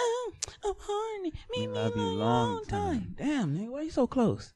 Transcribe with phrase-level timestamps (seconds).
[0.00, 0.32] Oh,
[0.64, 1.32] I'm horny.
[1.54, 3.00] We Me, me, love you long, long time.
[3.00, 3.14] time.
[3.18, 4.52] Damn, nigga, why you so close?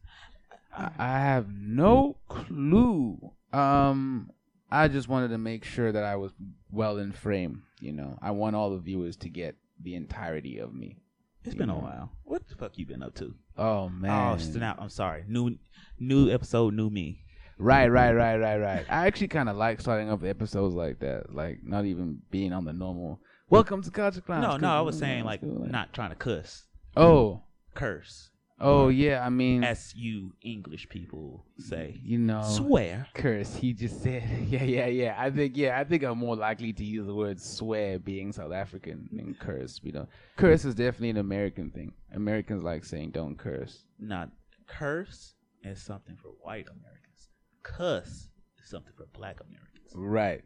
[0.77, 3.33] I, I have no clue.
[3.53, 4.31] Um,
[4.71, 6.33] I just wanted to make sure that I was
[6.71, 7.63] well in frame.
[7.81, 10.97] You know, I want all the viewers to get the entirety of me.
[11.45, 12.11] It's been a while.
[12.25, 13.35] What the fuck you been up to?
[13.57, 14.35] Oh man!
[14.35, 14.79] Oh, snap!
[14.81, 15.25] I'm sorry.
[15.29, 15.57] New,
[15.99, 17.21] new episode, new me.
[17.59, 18.85] Right, right, right, right, right.
[18.91, 22.65] I actually kind of like starting off episodes like that, like not even being on
[22.65, 23.21] the normal.
[23.49, 24.43] Welcome to Culture Clowns.
[24.43, 26.65] No, no, I was saying like not trying to cuss,
[26.97, 27.43] Oh,
[27.75, 29.25] curse, oh yeah.
[29.25, 32.01] I mean, as you English people say.
[32.03, 33.07] you know, Swear.
[33.15, 33.55] curse.
[33.55, 35.15] He just said, yeah, yeah, yeah.
[35.17, 38.53] I think, yeah, I think I'm more likely to use the word swear being South
[38.53, 39.79] African than curse.
[39.85, 41.93] You know, curse is definitely an American thing.
[42.13, 43.85] Americans like saying don't curse.
[44.01, 44.31] Not
[44.67, 47.31] curse is something for white Americans.
[47.63, 48.29] Cuss
[48.61, 49.93] is something for black Americans.
[49.95, 50.43] Right.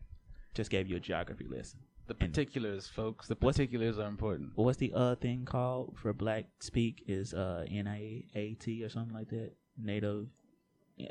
[0.53, 1.79] Just gave you a geography lesson.
[2.11, 3.29] The And- particulars, folks.
[3.29, 4.51] The particulars are important.
[4.57, 9.52] What's the uh thing called for black speak is uh NAAT or something like that?
[9.79, 10.27] Native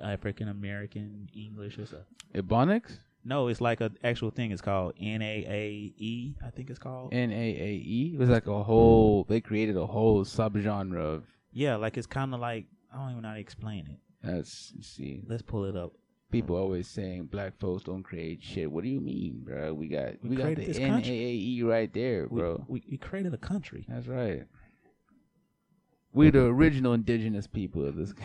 [0.02, 2.06] African American English or something.
[2.36, 3.00] Ebonics?
[3.24, 4.52] No, it's like an actual thing.
[4.52, 6.36] It's called NAAE.
[6.46, 7.14] I think it's called.
[7.14, 8.12] N A A E.
[8.16, 9.24] It was like a whole.
[9.24, 11.24] They created a whole subgenre of.
[11.54, 14.00] yeah, like it's kind of like I don't even know how to explain it.
[14.22, 15.24] That's you see.
[15.28, 15.94] Let's pull it up.
[16.32, 18.72] People always saying black folks don't create shit.
[18.72, 19.74] What do you mean, bro?
[19.74, 21.16] We got We we, got created the this N A A country.
[21.16, 22.64] E right there, bro.
[22.68, 23.86] we, we created a country.
[23.90, 24.44] That's right.
[26.14, 28.14] We're the original indigenous people of this.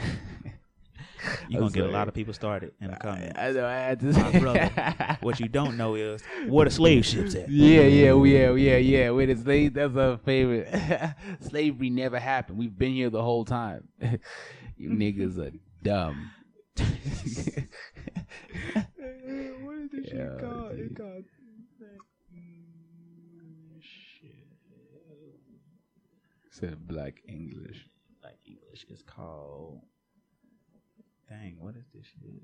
[1.48, 3.38] You're gonna get a lot of people started in the comments.
[3.38, 4.38] I know I had to My say.
[4.41, 5.19] brother.
[5.22, 7.50] what you don't know is where the slave ships at.
[7.50, 9.10] Yeah, yeah, yeah, yeah, yeah.
[9.10, 9.72] Wait, it's slave.
[9.75, 10.69] That's our favorite.
[11.41, 12.58] Slavery never happened.
[12.58, 13.88] We've been here the whole time.
[14.77, 16.30] you niggas are dumb.
[19.62, 20.72] What is this shit called?
[20.72, 20.97] It dude.
[20.97, 21.24] called
[26.50, 27.88] Said black English.
[28.22, 28.86] Black English.
[28.88, 29.80] is called.
[31.28, 32.42] Dang, what is this shit?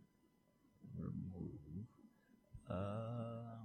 [0.98, 1.86] Remove.
[2.68, 3.56] Uh,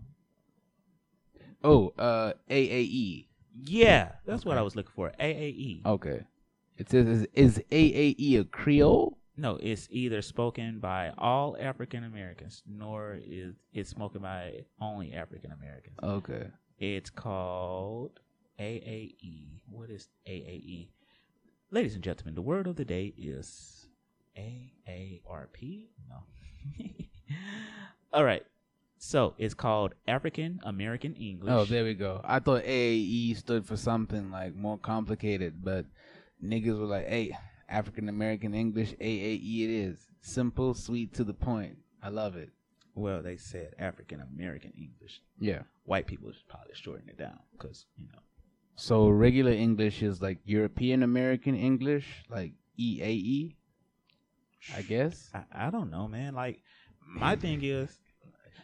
[1.63, 3.25] Oh, uh, AAE.
[3.63, 5.12] yeah, that's what I was looking for.
[5.19, 5.83] AAE.
[5.85, 6.22] Okay.
[6.77, 9.17] It says is, is AAE a Creole?
[9.38, 15.51] No, it's either spoken by all African Americans, nor is it spoken by only African
[15.51, 15.97] Americans.
[16.01, 16.47] Okay.
[16.79, 18.19] It's called
[18.59, 19.62] AAE.
[19.69, 20.90] What is AAE?
[21.72, 23.88] Ladies and gentlemen, the word of the day is
[24.38, 25.88] AARP.
[26.09, 26.85] No.
[28.13, 28.45] All right.
[28.97, 31.51] So it's called African American English.
[31.53, 32.22] Oh, there we go.
[32.24, 35.85] I thought AAE stood for something like more complicated, but
[36.44, 37.38] niggas were like, "Hey,
[37.69, 40.07] African American English, AAE it is.
[40.21, 41.77] Simple, sweet, to the point.
[42.01, 42.49] I love it."
[42.95, 45.21] well, they said African American English.
[45.39, 45.63] Yeah.
[45.83, 48.19] White people just probably shorten it down because you know.
[48.75, 53.55] So regular English is like European American English, like EAE.
[54.75, 55.29] I guess.
[55.33, 56.33] I, I don't know, man.
[56.33, 56.61] Like
[57.05, 57.99] my thing is,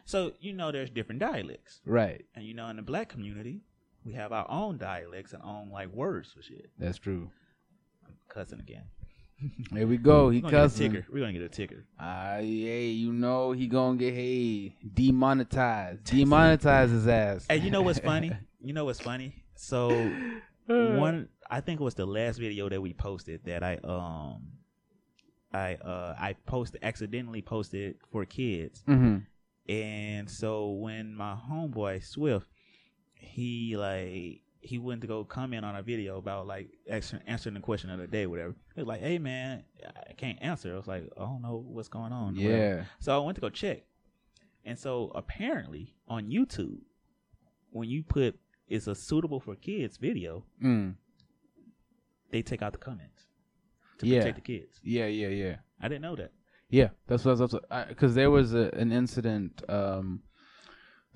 [0.05, 1.81] so you know, there's different dialects.
[1.85, 2.25] Right.
[2.35, 3.61] And you know, in the black community,
[4.05, 6.71] we have our own dialects and own like words for shit.
[6.79, 7.29] That's true.
[8.33, 8.83] Cussing again.
[9.71, 10.29] There we go.
[10.29, 10.91] He We're get a cussing.
[10.91, 11.07] ticker.
[11.11, 11.85] We're gonna get a ticker.
[11.99, 16.03] Ah, yeah, you know he gonna get hey demonetized.
[16.05, 17.45] Demonetize his ass.
[17.49, 18.31] Hey, you know what's funny?
[18.63, 19.33] You know what's funny?
[19.55, 19.89] So
[20.67, 24.51] one, I think it was the last video that we posted that I um,
[25.51, 29.17] I uh, I posted accidentally posted for kids, hmm
[29.67, 32.47] and so when my homeboy Swift,
[33.15, 37.61] he like he went to go comment on a video about like answer- answering the
[37.61, 38.55] question of the day, whatever.
[38.75, 39.63] He was like, "Hey man,
[40.09, 42.57] I can't answer." I was like, "I don't know what's going on." whatever.
[42.77, 42.85] Yeah.
[42.99, 43.83] So I went to go check,
[44.63, 46.79] and so apparently on YouTube,
[47.71, 50.95] when you put "is a suitable for kids" video, Mm.
[52.29, 53.25] they take out the comments
[53.97, 54.19] to Yeah.
[54.19, 54.79] protect the kids.
[54.83, 55.55] Yeah, yeah, yeah.
[55.79, 56.31] I didn't know that.
[56.69, 57.55] Yeah, that's what that's
[57.89, 60.21] because there was a, an incident um,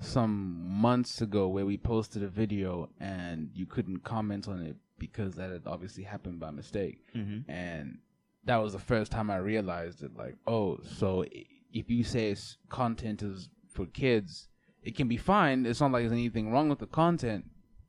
[0.00, 5.34] some months ago where we posted a video and you couldn't comment on it because
[5.34, 7.50] that had obviously happened by mistake, Mm-hmm.
[7.50, 7.98] and
[8.44, 10.16] that was the first time I realized it.
[10.16, 11.24] Like, oh, so
[11.72, 14.48] if you say it's content is for kids,
[14.82, 15.66] it can be fine.
[15.66, 17.44] It's not like there's anything wrong with the content,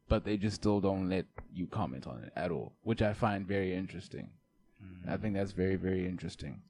[0.09, 3.45] but they just still don't let you comment on it at all, which I find
[3.47, 4.31] very interesting.
[5.07, 6.61] I think that's very very interesting.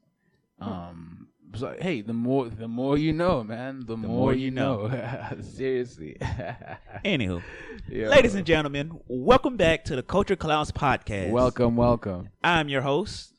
[0.59, 4.51] Um, so hey, the more the more you know, man, the, more, more you you
[4.51, 4.89] know.
[5.41, 6.17] Seriously.
[7.05, 7.41] Anywho,
[7.89, 8.09] Yeah.
[8.09, 11.31] ladies and gentlemen, welcome back to the Culture Clowns podcast.
[11.31, 12.29] welcome, welcome.
[12.43, 13.33] I'm your host,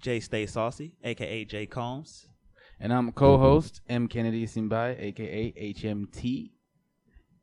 [0.00, 2.26] Jay Stay Saucy, aka Jay Combs.
[2.78, 6.50] And I'm co-host M Kennedy Simbai, aka HMT.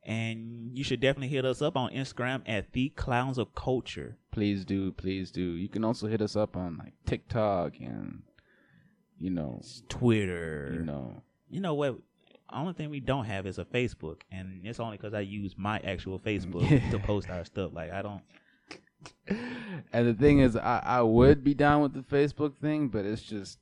[0.06, 4.18] And you should definitely hit us up on Instagram at the Clowns of Culture.
[4.30, 5.40] Please do, please do.
[5.40, 8.22] You can also hit us up on like TikTok and
[9.24, 10.70] you know, Twitter.
[10.74, 11.22] you know.
[11.48, 11.96] You know what?
[12.52, 15.78] Only thing we don't have is a Facebook, and it's only because I use my
[15.78, 17.70] actual Facebook to post our stuff.
[17.72, 18.20] Like I don't.
[19.92, 23.22] And the thing is, I, I would be down with the Facebook thing, but it's
[23.22, 23.60] just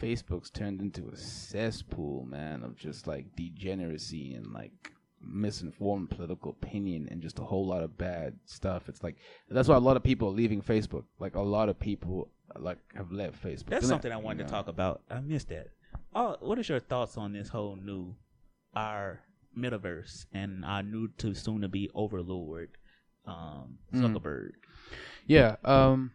[0.00, 4.90] Facebook's turned into a cesspool, man, of just like degeneracy and like
[5.20, 8.88] misinformed political opinion and just a whole lot of bad stuff.
[8.88, 9.16] It's like
[9.50, 11.04] that's why a lot of people are leaving Facebook.
[11.18, 13.66] Like a lot of people like have left Facebook.
[13.70, 14.56] That's something that- I wanted you to know.
[14.58, 15.02] talk about.
[15.10, 15.68] I missed that.
[16.14, 18.14] Oh, what is your thoughts on this whole new,
[18.74, 19.20] our
[19.56, 22.70] metaverse and our new to soon to be overlord,
[23.26, 24.00] um, Mm.
[24.00, 24.50] Zuckerberg?
[25.26, 26.12] Yeah, um,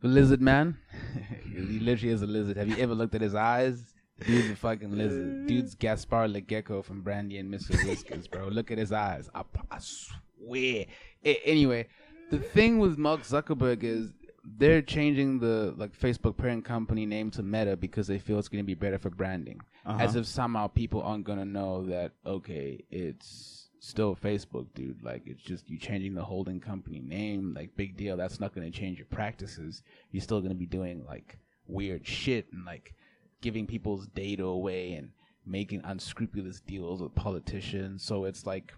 [0.00, 0.78] the lizard man.
[1.52, 2.56] he literally is a lizard.
[2.56, 3.94] Have you ever looked at his eyes?
[4.24, 5.46] Dude's a fucking lizard.
[5.48, 7.70] Dude's Gaspar Le Gecko from Brandy and Mr.
[7.88, 8.48] Whiskers, bro.
[8.48, 9.28] Look at his eyes.
[9.34, 10.86] I, I swear.
[11.24, 11.88] A- anyway,
[12.30, 14.12] the thing with Mark Zuckerberg is
[14.44, 18.62] they're changing the like Facebook parent company name to Meta because they feel it's going
[18.62, 19.60] to be better for branding.
[19.86, 20.02] Uh-huh.
[20.02, 25.02] As if somehow people aren't going to know that okay, it's still Facebook, dude.
[25.02, 28.16] Like it's just you changing the holding company name, like big deal.
[28.16, 29.82] That's not going to change your practices.
[30.10, 32.94] You're still going to be doing like weird shit and like
[33.40, 35.10] giving people's data away and
[35.46, 38.02] making unscrupulous deals with politicians.
[38.04, 38.72] So it's like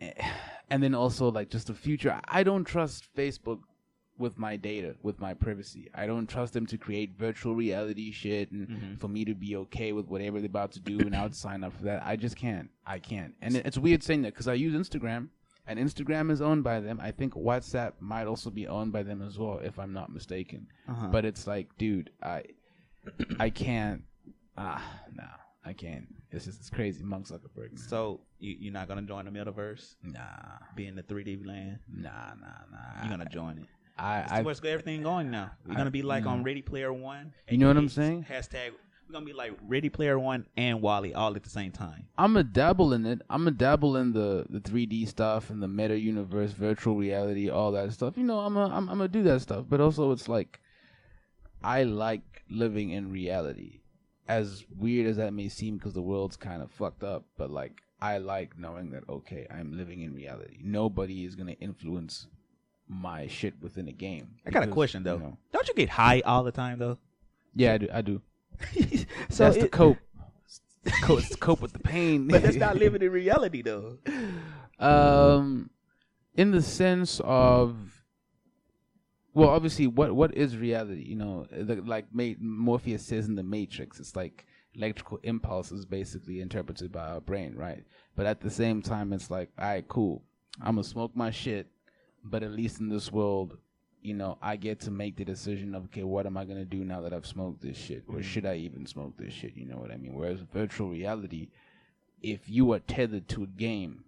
[0.00, 0.12] eh,
[0.70, 2.20] and then also like just the future.
[2.26, 3.60] I don't trust Facebook
[4.18, 5.88] with my data, with my privacy.
[5.94, 9.00] I don't trust them to create virtual reality shit and Mhm.
[9.00, 11.62] for me to be okay with whatever they're about to do and I would sign
[11.64, 12.04] up for that.
[12.04, 12.70] I just can't.
[12.86, 13.34] I can't.
[13.40, 15.28] And it's weird saying that because I use Instagram
[15.66, 16.98] and Instagram is owned by them.
[17.00, 20.66] I think WhatsApp might also be owned by them as well, if I'm not mistaken.
[20.88, 21.08] Uh-huh.
[21.08, 22.44] But it's like, dude, I
[23.38, 24.02] I can't.
[24.56, 24.82] Ah,
[25.14, 25.24] no,
[25.64, 26.06] I can't.
[26.30, 27.02] It's just it's crazy.
[27.04, 27.72] Monk Zuckerberg.
[27.72, 27.76] Man.
[27.78, 30.20] so you, you're not gonna join the metaverse, Nah,
[30.76, 31.78] be in the 3D land.
[31.90, 33.00] nah, nah, nah.
[33.02, 33.64] You're gonna join it.
[33.98, 35.50] I, It's I, what's everything going now.
[35.66, 36.46] We're gonna be like on mm.
[36.46, 37.32] Ready Player One.
[37.48, 38.26] You know what I'm saying?
[38.28, 38.70] Hashtag.
[39.08, 42.06] We're gonna be like Ready Player One and WALL-E all at the same time.
[42.18, 43.22] I'm a dabble in it.
[43.30, 47.72] I'm a dabble in the the 3D stuff and the meta universe, virtual reality, all
[47.72, 48.16] that stuff.
[48.16, 49.64] You know, I'm a I'm, I'm gonna do that stuff.
[49.68, 50.60] But also, it's like
[51.62, 53.80] I like living in reality.
[54.28, 57.80] As weird as that may seem, because the world's kind of fucked up, but like
[58.00, 60.58] I like knowing that okay, I'm living in reality.
[60.62, 62.26] Nobody is gonna influence
[62.88, 64.36] my shit within the game.
[64.46, 65.14] I got a Because, question though.
[65.16, 66.98] you know- Don't you get high all the time though?
[67.54, 67.88] yeah, I do.
[67.92, 68.22] I do.
[69.30, 69.98] so that's the it- cope.
[71.02, 72.28] cope, it's to cope with the pain.
[72.28, 73.98] But that's not living in reality though.
[74.78, 75.70] Um,
[76.34, 77.76] in the sense of,
[79.34, 81.02] well, obviously, what what is reality?
[81.04, 86.40] You know, the, like Ma- Morpheus says in the Matrix, it's like electrical impulses basically
[86.40, 87.84] interpreted by our brain, right?
[88.16, 90.22] But at the same time, it's like, all right, cool,
[90.60, 91.66] I'm gonna smoke my shit,
[92.24, 93.58] but at least in this world.
[94.00, 96.84] You know, I get to make the decision of okay, what am I gonna do
[96.84, 98.22] now that I've smoked this shit, or mm-hmm.
[98.22, 99.56] should I even smoke this shit?
[99.56, 100.14] You know what I mean?
[100.14, 101.48] Whereas virtual reality,
[102.22, 104.04] if you are tethered to a game,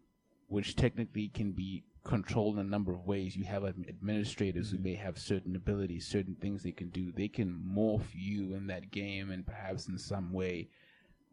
[0.47, 3.37] which technically can be controlled in a number of ways.
[3.37, 4.85] You have ad- administrators who mm-hmm.
[4.85, 7.13] may have certain abilities, certain things they can do.
[7.13, 10.69] They can morph you in that game and perhaps in some way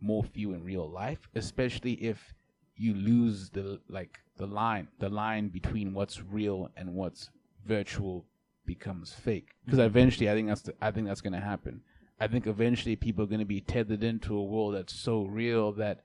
[0.04, 2.34] morph you in real life, especially if
[2.78, 7.30] you lose the like the line, the line between what's real and what's
[7.66, 8.26] virtual
[8.66, 9.50] becomes fake.
[9.66, 11.82] Because eventually, I think that's the, I think that's going to happen.
[12.20, 15.72] I think eventually people are going to be tethered into a world that's so real
[15.74, 16.04] that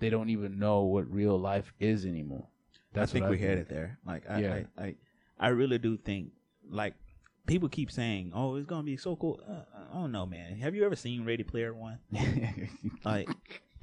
[0.00, 2.46] they don't even know what real life is anymore.
[2.92, 3.98] That's I think we headed there.
[4.06, 4.60] Like I, Yeah.
[4.78, 4.94] I, I,
[5.38, 6.32] I really do think
[6.68, 6.94] like
[7.46, 10.56] people keep saying, "Oh, it's gonna be so cool." Uh, I don't know, man.
[10.58, 11.98] Have you ever seen Ready Player One?
[13.04, 13.28] Like,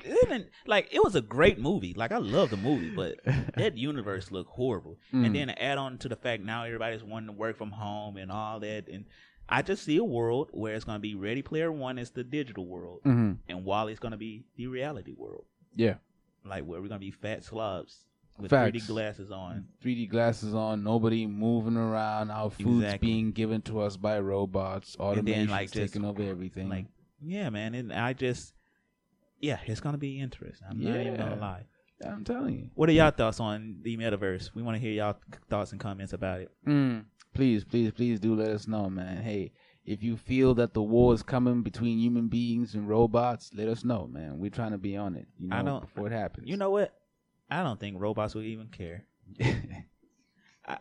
[0.06, 1.94] even like it was a great movie.
[1.94, 3.20] Like I love the movie, but
[3.56, 4.98] that universe looked horrible.
[5.14, 5.26] Mm.
[5.26, 8.32] And then add on to the fact now everybody's wanting to work from home and
[8.32, 9.06] all that, and
[9.48, 12.66] I just see a world where it's gonna be Ready Player One is the digital
[12.66, 15.46] world, hmm and WALL-E's gonna be the reality world.
[15.76, 15.96] Yeah.
[16.46, 18.06] Like where we're gonna be fat slobs
[18.40, 18.72] with Facts.
[18.78, 19.66] 3D glasses on.
[19.84, 23.08] 3D glasses on, nobody moving around, our food's Exactly.
[23.08, 26.70] being given to us by robots, automation like, taking over everything.
[26.70, 26.86] Like,
[27.22, 27.76] yeah, man.
[27.76, 28.54] And I just,
[29.40, 30.68] yeah, it's gonna be interesting.
[30.70, 31.42] I'm not even gonna Yeah.
[31.42, 31.66] lie.
[32.06, 32.70] I'm telling you.
[32.76, 34.54] What are y'all thoughts on the metaverse?
[34.56, 35.18] We want to hear y'all
[35.50, 36.50] thoughts and comments about it.
[36.66, 37.04] Mm.
[37.34, 39.22] Please, please, please do let us know, man.
[39.22, 39.52] Hey,
[39.86, 43.84] if you feel that the war is coming between human beings and robots, let us
[43.84, 44.40] know, man.
[44.40, 45.28] We're trying to be on it.
[45.38, 46.48] You know, I don't- before it happens.
[46.48, 46.94] You know what?
[47.50, 49.06] I don't think robots will even care
[50.66, 50.78] I,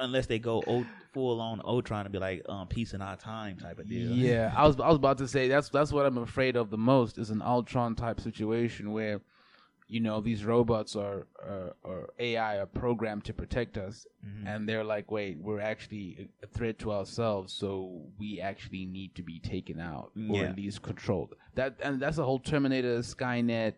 [0.00, 3.56] unless they go o, full on Ultron and be like, um, peace in our time
[3.58, 4.10] type of deal.
[4.12, 6.78] Yeah, I was I was about to say that's that's what I'm afraid of the
[6.78, 9.20] most is an Ultron type situation where
[9.88, 11.26] you know these robots are
[11.84, 14.46] are AI are programmed to protect us, Mhm.
[14.46, 19.22] and they're like, wait, we're actually a threat to ourselves, so we actually need to
[19.22, 20.42] be taken out or Yeah.
[20.44, 21.34] at least controlled.
[21.56, 23.74] That and that's the whole Terminator, Skynet.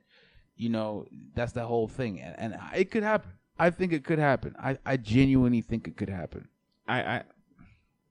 [0.57, 1.05] You know,
[1.35, 3.33] that's the whole thing, and, and it could happen.
[3.59, 4.55] I think it could happen.
[4.59, 6.49] I, I genuinely think it could happen.
[6.89, 7.23] I, I,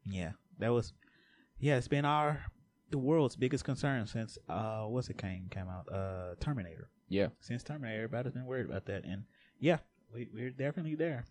[0.05, 0.93] yeah, that was,
[1.59, 2.43] yeah, it's been our
[2.89, 6.89] the world's biggest concern since uh, what's it came came out, uh, Terminator.
[7.09, 7.27] Yeah.
[7.39, 9.23] Since Terminator, everybody's been worried about that, and
[9.59, 9.77] yeah,
[10.13, 11.25] we, we're definitely there.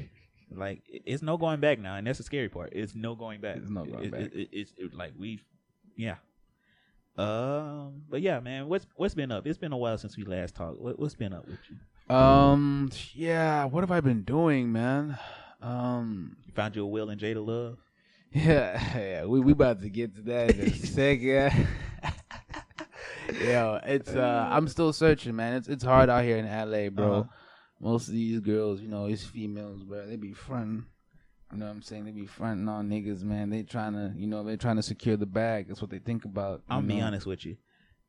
[0.54, 2.72] like it's no going back now, and that's the scary part.
[2.72, 3.56] It's no going back.
[3.56, 4.20] It's no going It- back.
[4.20, 5.40] it- it- it's it- like we,
[5.96, 6.16] yeah.
[7.16, 9.46] Um, but yeah, man, what's what's been up?
[9.46, 10.80] It's been a while since we last talked.
[10.80, 11.76] What, what's been up with you?
[12.10, 12.90] Um.
[13.14, 13.64] Yeah.
[13.64, 15.18] What have I been doing, man?
[15.60, 16.36] Um.
[16.46, 17.78] You found your Will and Jada love.
[18.32, 18.82] Yeah.
[18.98, 19.24] Yeah.
[19.26, 21.68] We we about to get to that in a second.
[23.42, 24.48] Yo, it's uh.
[24.50, 25.54] I'm still searching, man.
[25.54, 27.12] It's it's hard out here in LA, bro.
[27.12, 27.28] Uh-huh.
[27.80, 30.86] Most of these girls, you know, these females, bro, they be fronting.
[31.52, 32.04] You know what I'm saying?
[32.04, 33.50] They be fronting on niggas, man.
[33.50, 35.68] They trying to, you know, they trying to secure the bag.
[35.68, 36.62] That's what they think about.
[36.68, 37.56] I'll you be honest with you.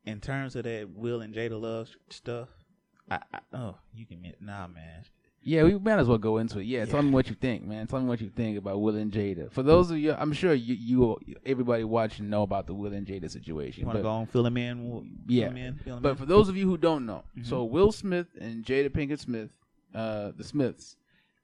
[0.05, 2.49] In terms of that Will and Jada love stuff,
[3.09, 5.03] I, I oh you can nah man.
[5.41, 6.65] Yeah, we might as well go into it.
[6.65, 7.87] Yeah, tell me what you think, man.
[7.87, 9.49] Tell me what you think about Will and Jada.
[9.49, 13.07] For those of you, I'm sure you, you everybody watching know about the Will and
[13.07, 13.81] Jada situation.
[13.81, 14.77] You want to go on fill him in?
[14.85, 15.47] Fill Yeah.
[15.47, 16.15] him in, fill him But in?
[16.17, 17.45] for those of you who don't know, Mhm.
[17.45, 19.49] so Will Smith and Jada Pinkett Smith,
[19.95, 20.97] uh, the Smiths,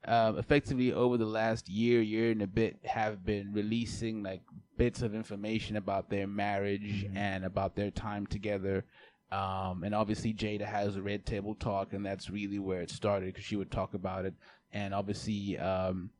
[0.06, 4.42] uh, effectively over the last year, year and a bit, have been releasing like
[4.76, 7.16] bits of information about their marriage Mhm.
[7.16, 8.84] and about their time together.
[9.32, 13.26] Um, and obviously Jada has a red table talk, and that's really where it started
[13.26, 14.34] because she would talk about it.
[14.72, 16.10] And obviously, um,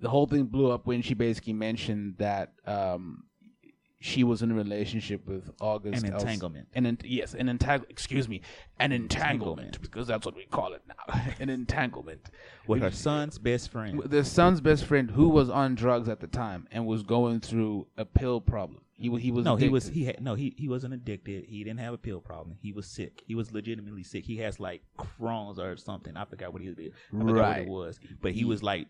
[0.00, 3.24] the whole thing blew up when she basically mentioned that um,
[4.00, 6.04] she was in a relationship with August.
[6.04, 6.68] an entanglement.
[6.74, 7.90] an ent- yes, an entanglement.
[7.90, 8.42] Excuse me,
[8.78, 9.82] an entanglement, Entanglement.
[9.82, 11.20] because that's what we call it now.
[11.40, 12.30] an entanglement
[12.66, 14.00] with her son's best friend.
[14.06, 17.86] the son's best friend, who was on drugs at the time and was going through
[17.96, 18.82] a pill problem.
[19.00, 21.44] He wa- he was no, he was he had no he he wasn't addicted.
[21.46, 22.56] He didn't have a pill problem.
[22.60, 23.22] He was sick.
[23.26, 24.24] He was legitimately sick.
[24.26, 26.16] He has like Crohn's or something.
[26.16, 26.92] I forgot what he did.
[27.14, 27.62] I forgot what Right.
[27.62, 28.00] it was.
[28.20, 28.88] But he He- was like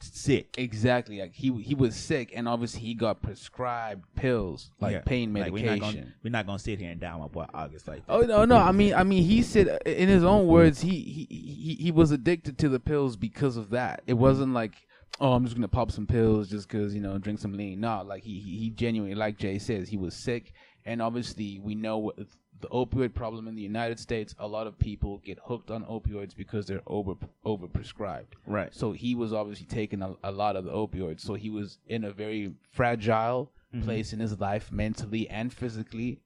[0.00, 0.54] sick.
[0.58, 5.00] exactly like he he was sick and obviously he got prescribed pills like Yeah.
[5.00, 5.66] pain Like, medication.
[5.68, 8.12] we're not gonna we're not gonna sit here and down my boy August like that.
[8.12, 8.56] Oh no, no.
[8.56, 11.90] I mean, I mean, he said uh, in his own words, he he he, he
[11.92, 14.02] was addicted to the pills because of that.
[14.06, 14.74] It wasn't like,
[15.20, 17.80] oh, I'm just gonna pop some pills just because you know drink some lean.
[17.80, 20.52] No, like he he, he genuinely, like Jay says, he was sick,
[20.84, 22.12] and obviously we know
[22.60, 24.34] the opioid problem in the United States.
[24.38, 27.14] A lot of people get hooked on opioids because they're over
[27.44, 28.36] over prescribed.
[28.46, 28.72] Right.
[28.72, 31.20] So he was obviously taking a, a lot of the opioids.
[31.22, 33.84] So he was in a very fragile Mhm.
[33.84, 36.20] place in his life, mentally and physically.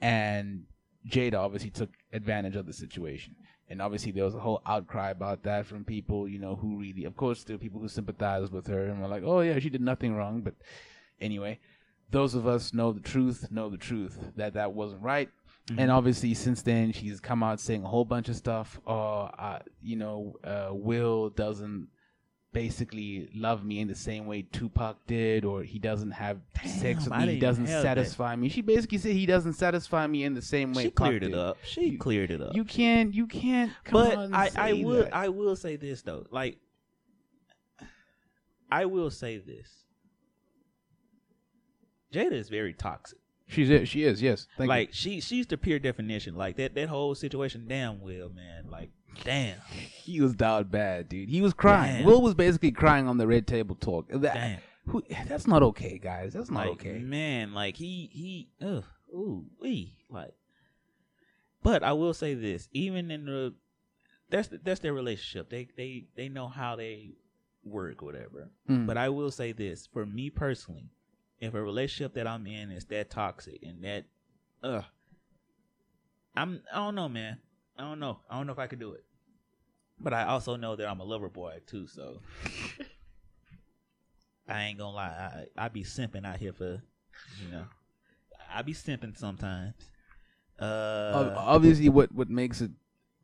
[0.00, 0.64] And
[1.08, 3.34] Jada obviously took advantage of the situation.
[3.70, 7.04] And obviously there was a whole outcry about that from people, you know, who really,
[7.04, 9.68] of course, there were people who sympathized with her and were like, oh yeah, she
[9.68, 10.40] did nothing wrong.
[10.40, 10.54] But
[11.20, 11.58] anyway,
[12.10, 15.28] those of us know the truth, know the truth that that wasn't right.
[15.76, 18.80] And obviously, since then, she's come out saying a whole bunch of stuff.
[18.86, 21.88] Oh, uh, you know, uh, Will doesn't
[22.52, 27.12] basically love me in the same way Tupac did, or he doesn't have sex with
[27.12, 27.34] I me.
[27.34, 27.96] He doesn't have that.
[27.96, 28.48] satisfy me.
[28.48, 30.84] She basically said he doesn't satisfy me in the same way.
[30.84, 31.58] she Pac cleared it up.
[31.62, 32.54] She cleared it up.
[32.54, 33.14] You can't.
[33.14, 33.72] You can't.
[33.84, 35.14] Come but I, I will that.
[35.14, 36.26] I will say this though.
[36.30, 36.58] Like
[38.70, 39.84] I will say this.
[42.12, 43.18] Jada is very toxic.
[43.46, 43.88] She's it.
[43.88, 44.22] She is.
[44.22, 44.46] Yes.
[44.58, 46.34] Thank like she she's the pure definition.
[46.34, 48.66] Like that that whole situation, damn well, man.
[48.70, 48.90] Like
[49.24, 49.58] damn.
[49.68, 51.28] he was down bad, dude.
[51.28, 51.98] He was crying.
[51.98, 52.06] Damn.
[52.06, 54.08] Will was basically crying on the red table talk.
[54.10, 54.58] That, Damn.
[54.88, 56.32] Who, that's not okay, guys.
[56.32, 56.98] That's not like okay.
[56.98, 59.98] man, like he he ugh, ooh, wee.
[60.08, 60.32] Like
[61.62, 63.54] But I will say this, even in the
[64.30, 65.50] that's that's their relationship.
[65.50, 67.12] They they they know how they
[67.64, 68.50] work, whatever.
[68.68, 68.86] Mm.
[68.86, 70.90] But I will say this for me personally,
[71.40, 74.04] if a relationship that I'm in is that toxic and that,
[74.62, 74.84] ugh,
[76.34, 77.38] I'm I don't know, man.
[77.78, 78.20] I don't know.
[78.30, 79.04] I don't know if I could do it.
[80.00, 82.20] But I also know that I'm a lover boy too, so
[84.48, 85.46] I ain't gonna lie.
[85.56, 86.82] I I be simping out here for,
[87.42, 87.64] you know,
[88.52, 89.74] I be simping sometimes.
[90.58, 92.70] Uh, obviously, what what makes it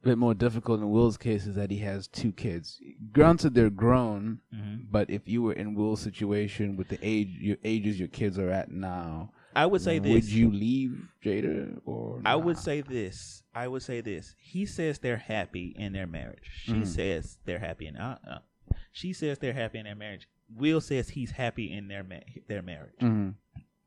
[0.03, 2.81] a bit more difficult in Will's case is that he has two kids.
[3.13, 4.87] Granted, they're grown, mhm.
[4.91, 8.51] but if you were in Will's situation with the age your ages your kids are
[8.51, 10.13] at now, I would say this.
[10.13, 12.21] Would you leave Jada or?
[12.25, 13.43] I would say this.
[13.55, 14.35] I would say this.
[14.39, 16.51] He says they're happy in their marriage.
[16.65, 16.87] She Mhm.
[16.87, 17.97] says they're happy in.
[17.97, 20.27] Uh, uh, she says they're happy in their marriage.
[20.55, 22.99] Will says he's happy in their ma- their marriage.
[23.01, 23.35] Mhm.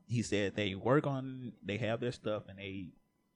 [0.08, 2.90] He said they work on, they have their stuff, and they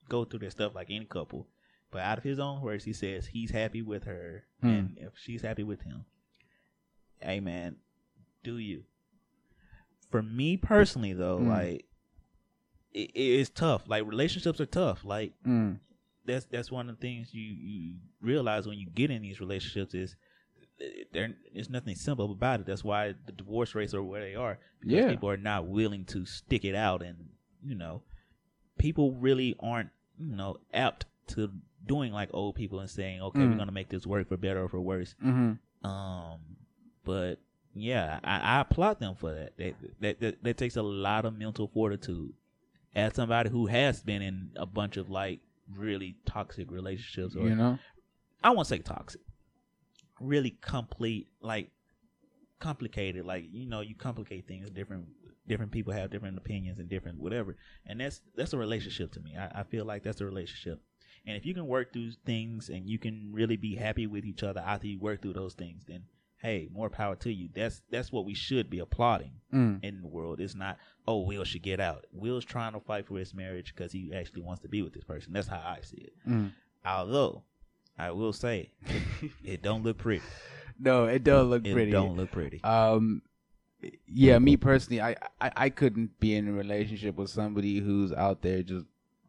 [0.07, 1.47] go through their stuff like any couple.
[1.91, 4.67] but out of his own words, he says he's happy with her, Hmm.
[4.67, 6.05] and if she's happy with him,
[7.19, 7.75] hey man,
[8.45, 8.85] do you?
[10.09, 11.49] For me personally, though, Hmm.
[11.49, 11.85] like
[12.93, 13.83] it, it is tough.
[13.87, 15.03] Like relationships are tough.
[15.05, 15.79] Like Mm.
[16.25, 19.93] that's that's one of the things you you realize when you get in these relationships
[19.93, 20.15] is
[21.13, 22.65] there there's nothing simple about it.
[22.65, 24.57] That's why the divorce rates are where they are.
[24.79, 25.09] Because Yeah.
[25.11, 27.29] people are not willing to stick it out, and
[27.63, 28.01] you know,
[28.77, 31.51] people really aren't you know apt to
[31.85, 33.57] doing like old people and saying, okay, we're Mm.
[33.57, 35.15] gonna make this work for better or for worse.
[35.23, 35.87] Mm-hmm.
[35.87, 36.39] Um,
[37.03, 37.39] but
[37.73, 39.57] yeah, I, I applaud them for that.
[39.57, 40.19] That, that.
[40.19, 42.33] that that takes a lot of mental fortitude.
[42.93, 45.39] As somebody who has been in a bunch of like
[45.75, 47.79] really toxic relationships, or You know.
[48.43, 49.21] I won't say toxic,
[50.19, 51.71] really complete, like
[52.59, 53.25] complicated.
[53.25, 54.69] Like you know, you complicate things.
[54.69, 55.07] Different
[55.47, 57.55] different people have different opinions and different whatever,
[57.85, 59.35] and that's that's a relationship to me.
[59.37, 60.81] I, I feel like that's a relationship.
[61.25, 64.41] And if you can work through things and you can really be happy with each
[64.41, 66.03] other after you work through those things, then
[66.41, 67.49] hey, more power to you.
[67.53, 69.83] That's that's what we should be applauding Mm.
[69.83, 70.39] in the world.
[70.39, 72.05] It's not oh Will should get out.
[72.13, 75.03] Will's trying to fight for his marriage because he actually wants to be with this
[75.03, 75.33] person.
[75.33, 76.13] That's how I see it.
[76.27, 76.51] Mm.
[76.85, 77.43] Although
[77.97, 78.71] I will say
[79.43, 80.23] it don't look pretty.
[80.83, 81.91] No, it don't look It pretty.
[81.91, 82.59] It don't look pretty.
[82.63, 83.21] Um,
[84.07, 88.41] yeah, me personally, I, I I couldn't be in a relationship with somebody who's out
[88.41, 88.85] there just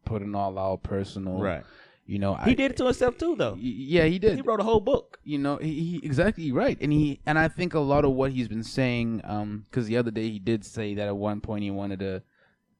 [0.06, 1.38] putting all out personal.
[1.42, 1.64] right.
[2.04, 3.54] You know, He I, did it to himself too, though.
[3.58, 4.34] Yeah, he did.
[4.34, 5.18] He wrote a whole book.
[5.24, 8.32] you know he, he exactly right and he and i think a lot of what
[8.32, 11.62] he's been saying um because the other day he did say that at one point
[11.62, 12.22] he wanted to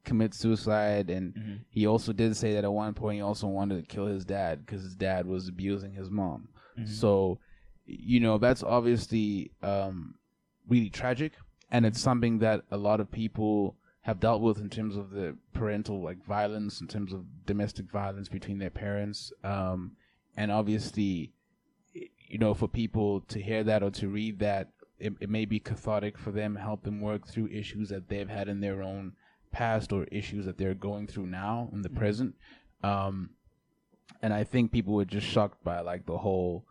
[0.04, 1.58] commit suicide and Mhm.
[1.70, 4.66] he also did say that at one point he also wanted to kill his dad
[4.66, 6.88] because his dad was abusing his mom Mhm.
[6.88, 7.38] so
[7.86, 10.14] you know that's obviously um
[10.68, 11.32] really tragic
[11.70, 15.36] and it's something that a lot of people have dealt with in terms of the
[15.54, 19.92] parental like violence in terms of domestic violence between their parents um
[20.36, 21.32] and obviously
[22.32, 24.68] you know, for people to hear that or to read that,
[24.98, 28.48] it, it may be cathartic for them, help them work through issues that they've had
[28.48, 29.12] in their own
[29.52, 32.34] past or issues that they're going through now in the present.
[32.82, 33.30] Um,
[34.22, 36.64] and I think people were just shocked by like the whole,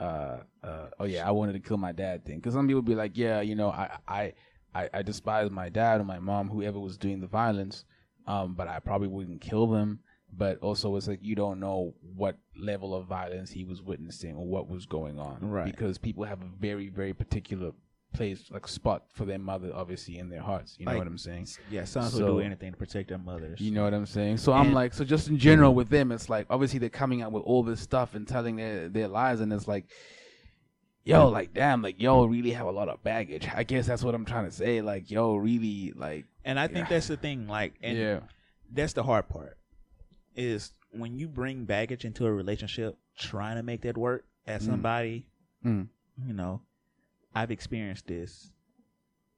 [0.00, 2.38] uh, uh, oh yeah, I wanted to kill my dad thing.
[2.38, 4.32] Because some people would be like, yeah, you know, I, I,
[4.78, 7.84] I, I despise my dad or my mom, whoever was doing the violence,
[8.26, 10.00] um, but I probably wouldn't kill them.
[10.36, 14.46] But also it's like you don't know what level of violence he was witnessing or
[14.46, 15.38] what was going on.
[15.40, 15.66] Right.
[15.72, 17.70] because people have a very very particular
[18.12, 20.76] place like spot for their mother obviously in their hearts.
[20.78, 21.48] You know Like, what i'm saying?
[21.70, 23.60] Yeah, sons So- will do anything to protect their mothers.
[23.60, 24.38] you know what i'm saying?
[24.38, 27.32] So i'm like so just in general with them it's like obviously they're coming out
[27.32, 29.84] with all this stuff and telling their their lies and it's like
[31.06, 34.14] yo like damn like yo really have a lot of baggage i guess that's what
[34.14, 37.48] i'm trying to say like yo really like and I think that's the thing.
[37.48, 38.20] Like, and yeah
[38.72, 39.56] that's the hard part
[40.36, 44.66] is when you bring baggage into a relationship trying to make that work as Mm.
[44.66, 45.26] somebody
[45.64, 45.88] Mm.
[46.26, 46.60] you know
[47.34, 48.50] i've experienced this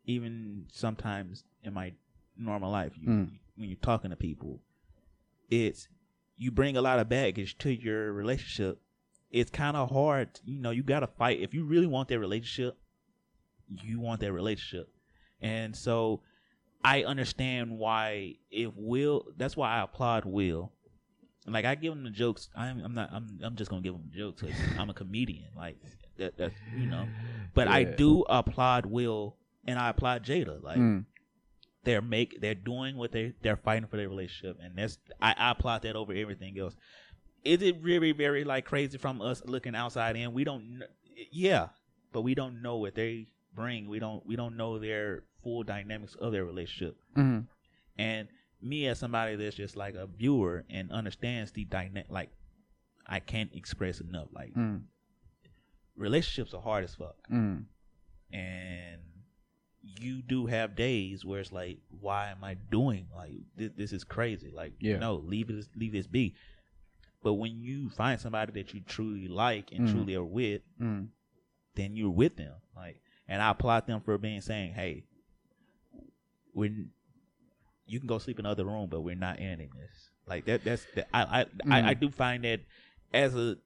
[0.05, 1.93] even sometimes in my
[2.37, 3.31] normal life you, Mm.
[3.57, 4.61] when you're talking to people
[5.51, 5.89] it's
[6.37, 8.81] you bring a lot of baggage to your relationship
[9.31, 12.77] it's kind of hard you know you gotta fight if you really want that relationship
[13.83, 14.89] you want that relationship
[15.41, 16.23] and so
[16.85, 19.27] I understand why if Will.
[19.37, 20.73] That's why I applaud Will.
[21.45, 22.49] Like I give him the jokes.
[22.57, 23.11] I'm, I'm not.
[23.13, 23.27] I'm.
[23.43, 24.45] I'm just gonna give him jokes.
[24.79, 25.49] I'm a comedian.
[25.57, 25.77] Like
[26.19, 26.39] that.
[26.39, 27.09] That you know.
[27.53, 29.37] But I do applaud Will,
[29.67, 30.63] and I applaud Jada.
[30.63, 31.05] Like Mm.
[31.83, 32.41] they're make.
[32.41, 33.35] They're doing what they.
[33.43, 34.99] They're fighting for their relationship, and that's.
[35.21, 36.77] I, I applaud that over everything else.
[37.49, 40.33] Is it very, very like crazy from us looking outside in?
[40.35, 40.83] We don't.
[41.33, 41.69] Yeah,
[42.13, 43.89] but we don't know what they bring.
[43.89, 44.25] We don't.
[44.27, 46.97] We don't know their full dynamics of their relationship.
[47.17, 47.47] Mhm.
[47.97, 48.29] And
[48.61, 52.31] me as somebody that's just like a viewer and understands the dynamic, like
[53.07, 54.29] I can't express enough.
[54.33, 54.83] Like Mm.
[55.97, 57.65] relationships are hard as fuck, Mm.
[58.33, 59.01] and
[59.83, 63.73] you do have days where it's like, why am I doing like this?
[63.77, 64.51] This is crazy.
[64.51, 64.99] Like, Yeah.
[64.99, 66.35] no, leave it, leave this be.
[67.29, 69.93] But when you find somebody that you truly like and Mhm.
[69.93, 71.09] truly are with, Mm.
[71.75, 72.55] then you're with them.
[72.75, 75.05] Like, and I applaud them for being saying, "Hey,
[76.53, 76.89] when
[77.85, 80.65] you can go sleep in another room, but we're not ending this." Like that.
[80.65, 81.09] That's that.
[81.13, 82.61] I I, I I do find that
[83.13, 83.59] as a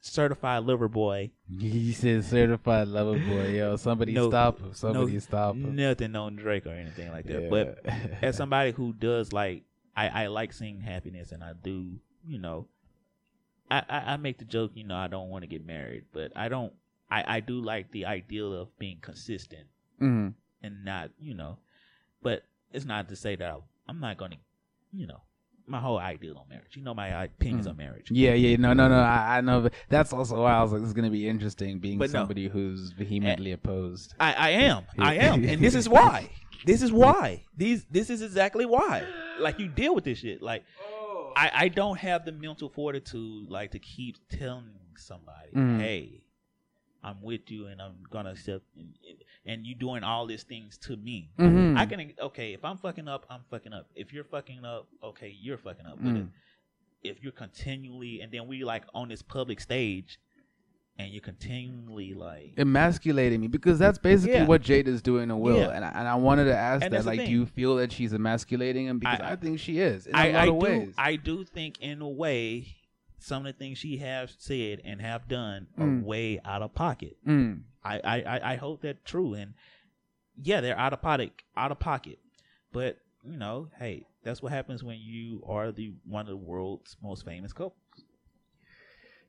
[0.00, 3.50] certified lover boy, He said certified lover boy.
[3.54, 4.72] Yo, somebody No- stop him.
[4.72, 5.76] Somebody no- stop him.
[5.76, 7.42] nothing on Drake or anything like that.
[7.42, 7.48] Yeah.
[7.50, 7.84] But
[8.22, 9.64] as somebody who does like,
[9.94, 12.68] I I like seeing happiness, and I do, you know.
[13.70, 16.32] I, I, I make the joke, you know, I don't want to get married, but
[16.36, 16.72] I don't.
[17.10, 19.66] I, I do like the ideal of being consistent
[20.00, 20.34] Mhm.
[20.62, 21.58] and not, you know,
[22.22, 23.56] but it's not to say that I,
[23.88, 24.36] I'm not going to,
[24.92, 25.20] you know,
[25.66, 26.76] my whole ideal on marriage.
[26.76, 27.70] You know my opinions Mm.
[27.70, 28.10] on marriage.
[28.10, 28.96] Yeah, yeah, no, no, no.
[28.98, 29.62] I, I know.
[29.62, 32.20] But that's also why I was like, this is gonna be interesting, being But no.
[32.20, 34.14] somebody who's vehemently opposed.
[34.20, 34.84] I, I am.
[34.98, 35.44] I am.
[35.44, 36.30] And this is why.
[36.66, 37.44] This is why.
[37.56, 39.06] These this is exactly why.
[39.38, 40.40] Like you deal with this shit.
[40.42, 40.64] Like
[41.36, 45.80] I, I don't have the mental fortitude like to keep telling somebody, Mm.
[45.80, 46.20] hey,
[47.02, 48.94] I'm with you and I'm gonna accept and,
[49.44, 51.30] and you doing all these things to me.
[51.38, 51.76] Mhm.
[51.76, 53.90] I can okay, if I'm fucking up, I'm fucking up.
[53.94, 55.98] If you're fucking up, okay, you're fucking up.
[56.02, 56.30] But Mm.
[57.02, 60.18] if, if you're continually and then we like on this public stage
[60.98, 64.46] and you're continually like emasculating me because that's basically Yeah.
[64.46, 65.70] what is doing to Will, Yeah.
[65.70, 68.12] and I, and I wanted to ask And that like, do you feel that she's
[68.12, 68.98] emasculating him?
[69.00, 70.94] Because I, I- think she is in a I, lot I of do ways.
[70.96, 72.76] I do think in a way
[73.18, 76.02] some of the things she has said and have done are Mm.
[76.04, 77.16] way out of pocket.
[77.26, 77.62] Mm.
[77.82, 79.54] I, I, I- I hope that's true and
[80.42, 82.18] yeah, they're out of pocket out of pocket.
[82.72, 86.96] But, you know, hey, that's what happens when you are the one of the world's
[87.02, 87.78] most famous couples.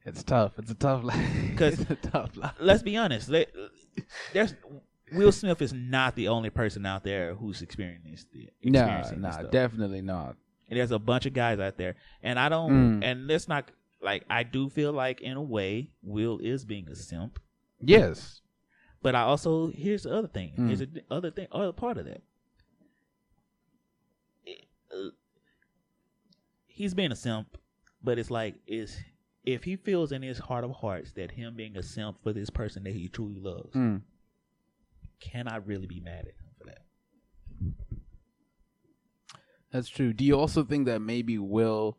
[0.06, 0.54] It's tough.
[0.60, 1.58] It's a tough life.
[1.58, 2.54] 'Cause- it's a tough life.
[2.60, 3.30] Let's be honest.
[4.34, 4.54] There's
[5.12, 8.26] Will Smith is not the only person out there who's experiencing this.
[8.64, 10.36] No, no, definitely not.
[10.70, 13.00] And there's a bunch of guys out there, and I don't.
[13.02, 13.04] Mm.
[13.04, 13.70] And let's not
[14.02, 14.24] like.
[14.30, 17.40] I do feel like in a way, Will is being a simp,
[17.80, 18.42] Yes.
[19.04, 20.54] but I also here's the other thing.
[20.58, 20.68] Mm.
[20.68, 21.48] Here's the other thing.
[21.52, 22.22] Other part of that.
[24.46, 25.10] It- uh,
[26.66, 27.58] he's being a simp,
[28.04, 28.98] but it's like is
[29.46, 32.50] if he feels in his heart of hearts that him being a simp for this
[32.50, 34.02] person that he truly loves, Mm.
[35.20, 36.82] can I really be mad at him for that?
[39.72, 40.14] That's true.
[40.14, 41.98] Do you also think that maybe Will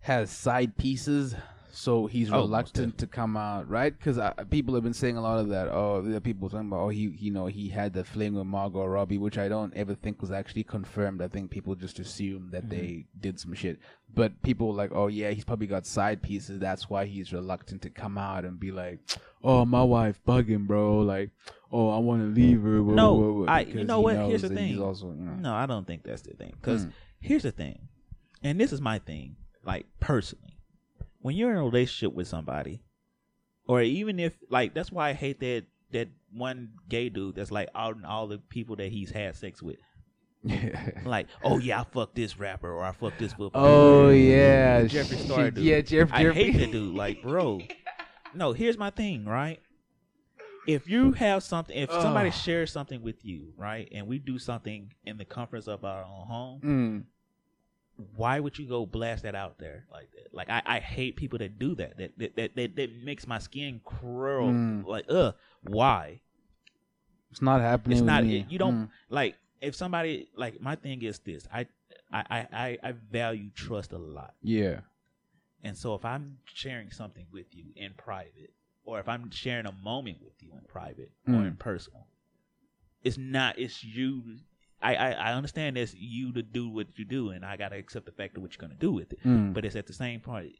[0.00, 1.34] has side pieces,
[1.72, 3.96] so he's Oh, reluctant to come out, right?
[3.96, 4.18] Because
[4.50, 5.68] people have been saying a lot of that.
[5.68, 8.46] Oh, there are people talking about, oh, he, you know, he had the fling with
[8.46, 11.22] Margot Robbie, which I don't ever think was actually confirmed.
[11.22, 13.78] I think people just assume that they did some shit.
[14.14, 16.58] But people were like, oh yeah, he's probably got side pieces.
[16.58, 18.98] That's why he's reluctant to come out and be like,
[19.44, 20.98] oh, my wife bugging, bro.
[20.98, 21.30] Like,
[21.70, 22.80] oh, I want to leave her.
[22.80, 24.16] No, blah," I- you know what?
[24.16, 24.80] Here's the thing.
[24.82, 26.54] also, you know, No, I don't think that's the thing.
[26.60, 26.92] Because Mm.
[27.20, 27.88] here's the thing,
[28.42, 30.56] and this is my thing, like personally,
[31.20, 32.82] when you're in a relationship with somebody,
[33.66, 37.68] or even if like that's why I hate that that one gay dude that's like
[37.74, 39.76] out and all the people that he's had sex with.
[41.04, 43.64] Like, oh yeah, I fucked this rapper or I fucked this football.
[43.66, 45.64] Oh yeah, Jeffree Sh- Star dude.
[45.64, 46.10] Yeah, Jeff.
[46.12, 46.44] I Jeffrey.
[46.44, 46.94] hate that dude.
[46.94, 47.60] Like, bro.
[48.34, 49.60] No, here's my thing, right?
[50.66, 52.34] If you have something, if somebody Ugh.
[52.34, 56.26] shares something with you, right, and we do something in the comforts of our own
[56.26, 57.04] home, Mm.
[58.16, 60.34] Why would you go blast that out there like that?
[60.34, 61.96] Like, I, I hate people that do that.
[61.98, 64.48] That that that, that, that makes my skin curl.
[64.48, 64.86] Mm.
[64.86, 66.20] Like, ugh, why?
[67.30, 67.98] It's not happening.
[67.98, 68.24] It's not.
[68.24, 68.90] It, you don't Mm.
[69.08, 71.46] like if somebody like my thing is this.
[71.52, 71.66] I
[72.12, 74.34] I I I, value trust a lot.
[74.42, 74.80] Yeah.
[75.62, 78.52] And so if I'm sharing something with you in private,
[78.84, 81.46] or if I'm sharing a moment with you in private or Mm.
[81.48, 82.06] in personal,
[83.04, 83.58] it's not.
[83.58, 84.22] It's you.
[84.82, 88.06] I, I I understand it's you to do what you do, and I gotta accept
[88.06, 89.22] the fact of what you're gonna do with it.
[89.24, 89.52] Mm.
[89.52, 90.52] But it's at the same point.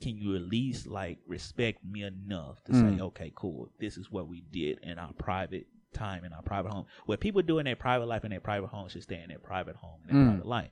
[0.00, 2.96] Can you at least like respect me enough to Mm.
[2.96, 6.72] say, okay, cool, this is what we did in our private time in our private
[6.72, 6.86] home.
[7.06, 9.38] What people do in their private life in their private home should stay in their
[9.38, 10.28] private home in their Mm.
[10.30, 10.70] private life.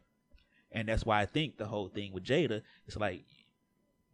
[0.73, 3.25] And that's why I think the whole thing with Jada it's like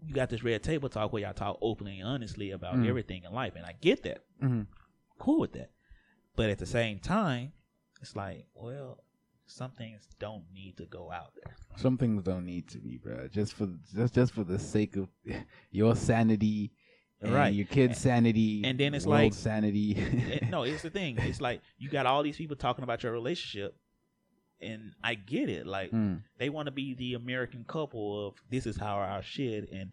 [0.02, 2.86] you got this red table talk where y'all talk openly and honestly about Mm.
[2.86, 4.22] everything in life, and I get that.
[4.42, 4.66] Mhm.
[5.18, 5.70] Cool with that.
[6.34, 7.52] But at the same time,
[8.06, 8.98] it's like, well,
[9.46, 11.54] some things don't need to go out there.
[11.76, 13.28] Some things don't need to be, bro.
[13.28, 15.08] Just for just just for the sake of
[15.70, 16.72] your sanity,
[17.20, 17.54] and Right.
[17.54, 19.92] Your kid's sanity, and then it's world like- sanity.
[19.92, 21.16] It- no, it's the thing.
[21.18, 23.76] It's like you got all these people talking about your relationship,
[24.60, 25.66] and I get it.
[25.66, 26.22] Like Mm.
[26.38, 29.92] they want to be the American couple of this is how our shit and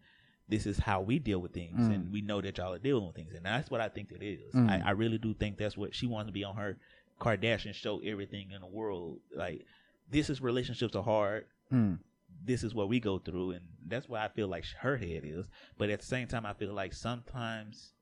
[0.50, 1.94] this is how we deal with things, Mm.
[1.96, 4.24] and we know that y'all are dealing with things, and that's what I think it
[4.24, 4.54] is.
[4.54, 4.70] Mm.
[4.70, 6.78] I, I really do think that's what she wants to be on her
[7.20, 8.00] Kardashian show.
[8.00, 9.66] Everything in the world, like
[10.10, 11.46] this is relationships are hard.
[11.72, 12.00] Mm.
[12.46, 15.48] This is what we go through, and that's why I feel like her head is.
[15.78, 17.94] But at the same time, I feel like sometimes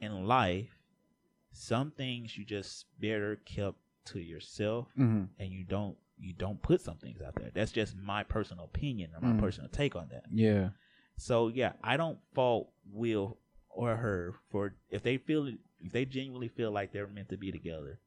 [0.00, 0.70] in life,
[1.52, 5.28] some things you just better kept to yourself Mhm.
[5.38, 7.50] and you don't you don't put some things out there.
[7.54, 9.38] That's just my personal opinion or my Mm.
[9.38, 10.24] personal take on that.
[10.32, 10.70] Yeah.
[11.16, 15.46] So yeah, I don't fault Will or her for if they feel
[15.80, 18.00] if they genuinely feel like they're meant to be together.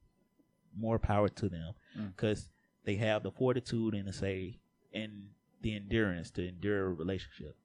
[0.76, 2.14] More power to them Mm.
[2.16, 2.48] because
[2.84, 4.58] they have the fortitude and to say
[4.92, 5.28] and
[5.60, 7.56] the endurance to endure a relationship.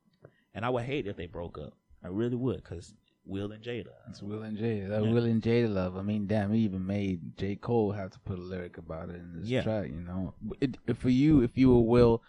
[0.53, 1.73] And I would hate if they broke up.
[2.03, 2.93] I really would because
[3.25, 3.91] Will and Jada.
[4.09, 4.87] It's Will and Jada.
[4.89, 5.11] That Yeah.
[5.11, 5.97] Will and Jada love.
[5.97, 7.55] I mean, damn, he even made J.
[7.57, 9.63] Cole have to put a lyric about it in this Yeah.
[9.63, 9.89] track.
[9.89, 12.23] You know, it, if for you, if you were Will,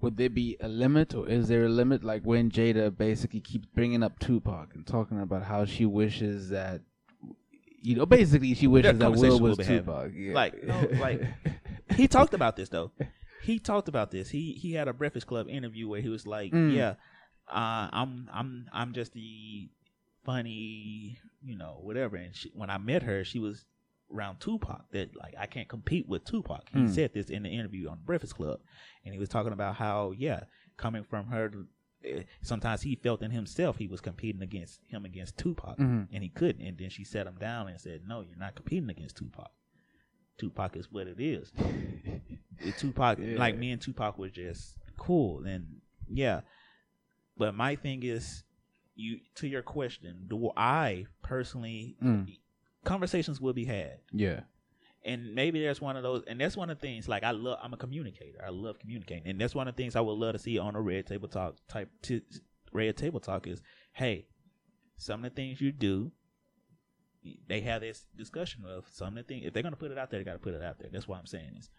[0.00, 2.04] would there be a limit, or is there a limit?
[2.04, 6.82] Like when Jada basically keeps bringing up Tupac and talking about how she wishes that,
[7.80, 9.56] you know, basically she wishes that Will was.
[9.58, 10.12] Tupac.
[10.14, 10.34] Yeah.
[10.34, 11.22] Like, no, like
[11.96, 12.90] he talked about this though.
[13.42, 14.28] He talked about this.
[14.30, 16.74] He he had a Breakfast Club interview where he was like, Mm.
[16.74, 16.94] "Yeah,
[17.48, 19.68] uh, I'm I'm I'm just the
[20.24, 23.64] funny, you know, whatever." And she, when I met her, she was
[24.14, 24.90] around Tupac.
[24.92, 26.68] That like I can't compete with Tupac.
[26.72, 26.94] He Mm.
[26.94, 28.60] said this in the interview on Breakfast Club,
[29.04, 30.40] and he was talking about how yeah,
[30.76, 31.50] coming from her.
[32.04, 36.08] Eh, Sometimes he felt in himself he was competing against him against Tupac, Mhm.
[36.12, 36.64] and he couldn't.
[36.66, 39.50] And then she set him down and said, "No, you're not competing against Tupac.
[40.38, 41.52] Tupac is what it is.
[42.78, 43.38] Tupac, Yeah.
[43.38, 46.42] like me and Tupac was just cool, and yeah.
[47.36, 48.44] But my thing is,
[48.94, 52.36] you to your question, do I personally Mm.
[52.84, 54.44] conversations will be had, yeah.
[55.04, 57.08] And maybe there's one of those, and that's one of the things.
[57.08, 58.42] Like I love, I'm a communicator.
[58.44, 60.76] I love communicating, and that's one of the things I would love to see on
[60.76, 61.90] a red table talk type.
[62.02, 62.22] T-
[62.72, 64.26] red table talk is, hey,
[64.96, 66.12] some of the things you do
[67.48, 69.46] they have this discussion of some of the things.
[69.46, 70.88] If they're gonna put it out there, they gotta put it out there.
[70.92, 71.70] That's what I'm saying is,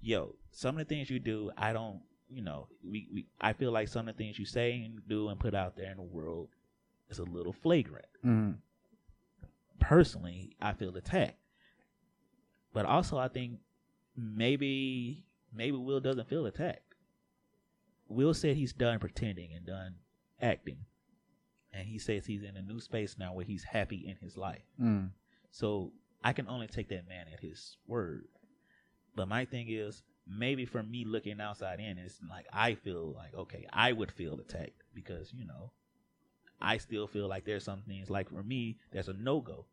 [0.00, 3.72] yo, some of the things you do, I don't, you know, we, we I feel
[3.72, 6.02] like some of the things you say and do and put out there in the
[6.02, 6.48] world
[7.08, 8.06] is a little flagrant.
[8.24, 8.56] Mm.
[9.80, 11.38] Personally, I feel attacked,
[12.76, 13.60] but also I think
[14.14, 16.94] maybe maybe Will doesn't feel attacked.
[18.06, 19.94] Will said he's done pretending and done
[20.42, 20.84] acting,
[21.72, 24.60] and he says he's in a new space now where he's happy in his life.
[24.78, 25.08] Mm.
[25.50, 28.26] So I can only take that man at his word.
[29.14, 33.34] But my thing is, maybe for me looking outside in, it's like I feel like
[33.34, 35.72] okay, I would feel attacked because you know,
[36.60, 39.64] I still feel like there's some things like for me, there's a no go.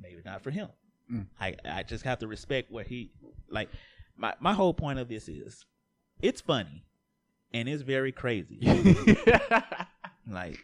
[0.00, 0.68] Maybe not for him.
[1.10, 1.26] Mm.
[1.40, 3.10] I I just have to respect what he
[3.48, 3.68] like.
[4.16, 5.64] My my whole point of this is,
[6.20, 6.84] it's funny,
[7.52, 8.60] and it's very crazy.
[10.28, 10.58] like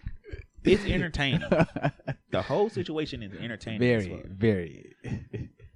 [0.64, 1.48] it's entertaining.
[2.30, 3.82] the whole situation is entertaining.
[3.90, 4.30] as very, fuck.
[4.30, 4.96] very.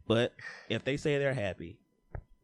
[0.07, 0.35] But
[0.69, 1.79] if they say they're happy,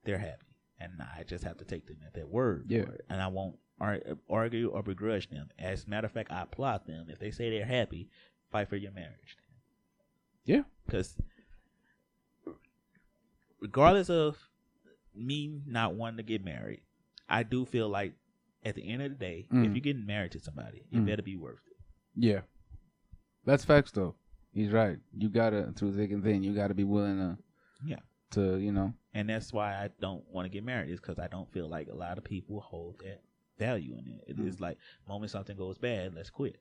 [0.05, 0.47] they're happy,
[0.81, 2.67] and I just have to take them at their word.
[2.69, 2.85] Yeah.
[3.11, 4.01] and I won't ar-
[4.31, 5.49] argue or begrudge them.
[5.59, 8.09] As a matter of fact, I applaud them if they say they're happy.
[8.51, 9.37] Fight for your marriage,
[10.47, 10.63] yeah.
[10.87, 11.15] because
[13.61, 14.37] regardless of
[15.15, 16.83] me not wanting to get married,
[17.29, 18.15] I do feel like
[18.65, 19.65] at the end of the day, if Mm.
[19.75, 21.07] you're getting married to somebody, it Mm.
[21.07, 21.77] better be worth it.
[22.17, 22.41] Yeah.
[23.45, 24.15] That's facts though.
[24.53, 24.99] He's right.
[25.17, 27.39] You gotta through thick and thin, you gotta be willing to
[27.87, 28.01] Yeah.
[28.31, 28.95] to, you know.
[29.15, 31.89] and that's why I don't want to get married is because I don't feel like
[31.89, 33.23] a lot of people hold that
[33.59, 34.25] value in it.
[34.29, 34.61] It is Mm.
[34.61, 36.61] like moment something goes bad, let's quit.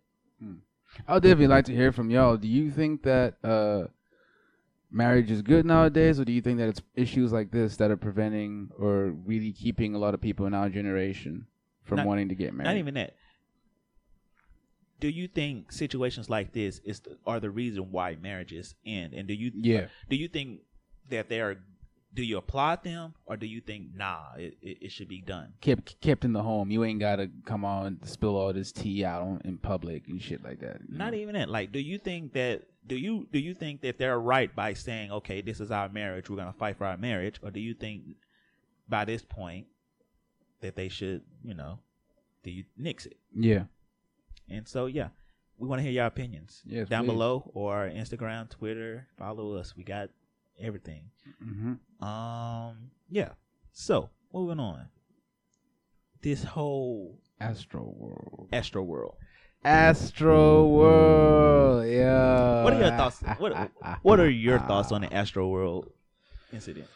[1.07, 2.37] I would definitely like to hear from y'all.
[2.37, 3.87] Do you think that uh
[4.91, 7.97] marriage is good nowadays or do you think that it's issues like this that are
[7.97, 11.45] preventing or really keeping a lot of people in our generation
[11.83, 12.67] from Not- wanting to get married?
[12.69, 13.15] Not even that.
[14.99, 19.13] Do you think situations like this is the, are the reason why marriages end?
[19.13, 19.77] And do you Yeah.
[19.81, 20.61] Uh, do you think
[21.09, 21.57] that they are?
[22.17, 25.53] Do you applaud them or do you think nah, it, it, it should be done?
[25.61, 26.71] kept kept in the home.
[26.71, 30.19] You ain't gotta come on and spill all this tea out on, in public and
[30.19, 30.89] shit like that.
[30.89, 31.19] Not know?
[31.19, 31.47] even that.
[31.47, 35.11] Like, do you think that do you do you think that they're right by saying,
[35.11, 38.01] okay, this is our marriage, we're gonna fight for our marriage, or do you think
[38.89, 39.67] by this point
[40.61, 41.77] that they should, you know,
[42.41, 43.17] do you nix it?
[43.31, 43.65] Yeah.
[44.49, 45.09] And so, yeah,
[45.59, 47.11] we want to hear your opinions Yes, down please.
[47.11, 49.07] below or Instagram, Twitter.
[49.19, 49.75] Follow us.
[49.77, 50.09] We got
[50.59, 51.03] everything.
[51.43, 51.73] hmm
[52.05, 53.29] Um, yeah.
[53.73, 54.87] So moving on.
[56.21, 58.49] This whole Astro World.
[58.51, 59.15] Astro World.
[59.63, 61.87] Astro World.
[61.87, 62.63] Yeah.
[62.63, 63.21] What are your thoughts?
[63.37, 65.91] What What are your thoughts on the Astro World
[66.51, 66.87] incident?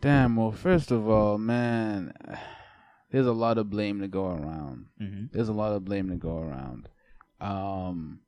[0.00, 0.36] Damn.
[0.36, 2.12] Well, first of all, man,
[3.10, 4.86] there's a lot of blame to go around.
[5.00, 5.24] Mm-hmm.
[5.32, 6.88] There's a lot of blame to go around.
[7.40, 8.20] Um,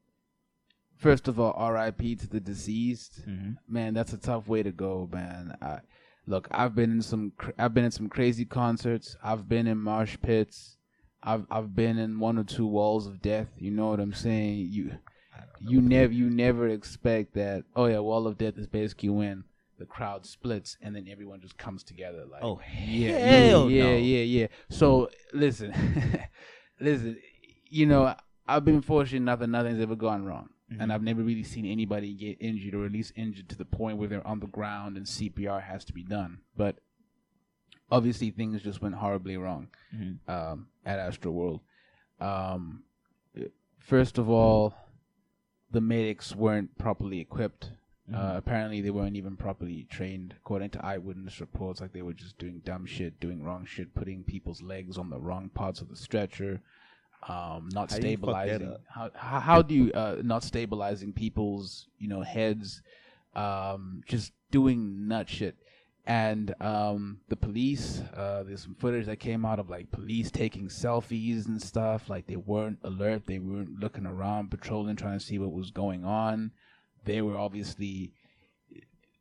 [1.05, 2.17] first of all, R.I.P.
[2.17, 3.21] to the deceased.
[3.29, 3.53] Mm-hmm.
[3.69, 5.55] Man, that's a tough way to go, man.
[5.61, 5.81] I,
[6.27, 9.15] look, I've been in some, cr- I've been in some crazy concerts.
[9.23, 10.79] I've been in mosh pits.
[11.23, 13.49] I've, I've been in one or two walls of death.
[13.59, 14.69] You know what I'm saying?
[14.71, 14.93] You,
[15.61, 17.65] you never, you never expect that.
[17.77, 19.45] Oh yeah, wall of death is basically when
[19.79, 22.25] the crowd splits and then everyone just comes together.
[22.31, 23.91] Like, Oh yeah, hell yeah, no.
[23.91, 24.47] yeah, yeah, yeah.
[24.71, 25.75] So listen,
[26.81, 27.19] listen.
[27.69, 28.15] You know,
[28.47, 30.81] I've been fortunate enough that nothing's ever gone wrong, Mhm.
[30.83, 33.99] and I've never really seen anybody get injured, or at least injured to the point
[33.99, 36.41] where they're on the ground and CPR has to be done.
[36.57, 36.81] But
[37.91, 40.31] obviously, things just went horribly wrong Mm-hmm.
[40.31, 41.61] um, at Astro World.
[42.21, 42.85] Um,
[43.79, 44.75] first of all,
[45.71, 47.73] the medics weren't properly equipped.
[48.11, 48.15] Mhm.
[48.15, 51.81] Uh, apparently, they weren't even properly trained, according to eyewitness reports.
[51.81, 55.19] Like they were just doing dumb shit, doing wrong shit, putting people's legs on the
[55.21, 56.61] wrong parts of the stretcher,
[57.29, 58.77] um, not How do you fuck that stabilizing.
[58.89, 62.83] how how do you uh, not stabilizing people's you know heads?
[63.35, 65.57] Um, just doing nut shit.
[66.07, 70.69] And um, the police, uh, there's some footage that came out of like police taking
[70.69, 72.11] selfies and stuff.
[72.11, 76.05] Like they weren't alert, they weren't looking around, patrolling, trying to see what was going
[76.05, 76.51] on.
[77.07, 78.13] They were obviously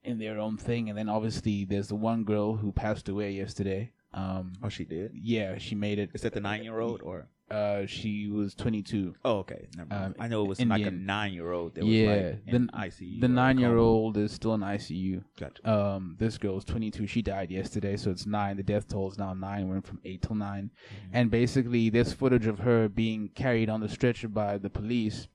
[0.03, 0.89] in their own thing.
[0.89, 3.91] And then obviously there's the one girl who passed away yesterday.
[4.13, 5.11] Um, Oh, she did.
[5.15, 6.09] yeah, she made it.
[6.13, 7.27] Is that the nine-year-old or?
[7.53, 9.13] Uh, she was 22.
[9.23, 9.67] Oh, okay.
[9.77, 10.05] Never mind.
[10.05, 13.21] Um, I know it was like a nine-year-old that was Yeah, like the- ICU.
[13.21, 15.23] The nine year old is still in ICU.
[15.39, 15.69] Gotcha.
[15.71, 17.05] Um, this girl is 22.
[17.05, 18.57] She died yesterday, so it's nine.
[18.57, 19.69] The death toll is now nine.
[19.69, 20.71] Went from eight till 9
[21.11, 25.27] And basically, there's footage of her being carried on the stretcher by the police,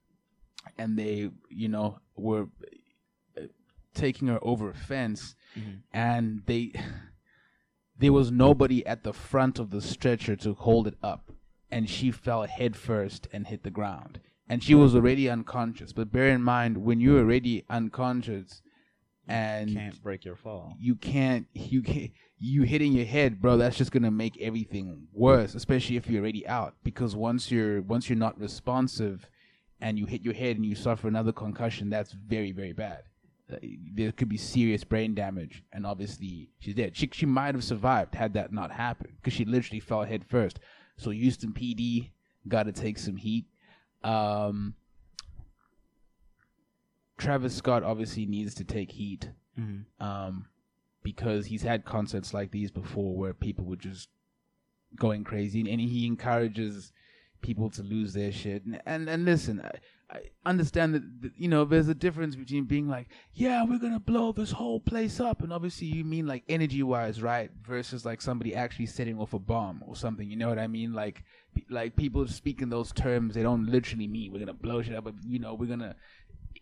[0.76, 2.48] and they, you know, were
[3.36, 3.42] uh,
[3.94, 5.82] taking her over a fence, Mhm.
[5.92, 6.72] and they,
[7.98, 11.30] there was nobody at the front of the stretcher to hold it up,
[11.70, 15.92] and she fell head first and hit the ground, and she was already unconscious.
[15.92, 18.62] But bear in mind, when you're already unconscious,
[19.28, 20.74] and you Can't break your fall.
[20.80, 25.54] you can't you can't you hitting your head bro that's just gonna make everything worse
[25.54, 26.74] especially if you're already out.
[26.82, 29.28] Because once you're once you're not responsive
[29.80, 33.02] and you hit your head and you suffer another concussion that's very very bad.
[33.52, 33.56] Uh,
[33.94, 36.96] there could be serious brain damage and obviously she's dead.
[36.96, 40.58] She, she might have survived had that not happened because she literally fell head first
[40.98, 42.10] so houston pd
[42.46, 43.46] gotta take some heat
[44.04, 44.74] um
[47.16, 50.06] travis scott obviously needs to take heat Mm-hmm.
[50.06, 50.46] um,
[51.02, 54.08] because he's had concerts like these before where people were just
[54.94, 56.92] going crazy, and he encourages
[57.42, 58.64] people to lose their shit.
[58.64, 59.60] And and, and listen,
[60.10, 64.00] I, understand that, that you know there's a difference between being like, yeah, we're gonna
[64.00, 67.50] blow this whole place up, and obviously you mean like energy wise, right?
[67.62, 70.30] Versus like somebody actually setting off a bomb or something.
[70.30, 70.92] You know what I mean?
[70.92, 71.24] Like
[71.68, 75.04] like people speak in those terms, they don't literally mean we're gonna blow shit up,
[75.04, 75.94] but you know we're gonna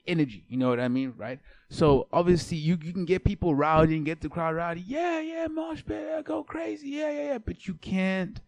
[0.06, 0.44] energy.
[0.48, 1.38] You know what I mean, right?
[1.68, 4.82] So obviously you, you can get people rowdy and get the crowd rowdy.
[4.86, 6.88] Yeah, yeah, mosh pit, go crazy.
[6.88, 7.38] Yeah, yeah, yeah.
[7.38, 8.40] But you can't.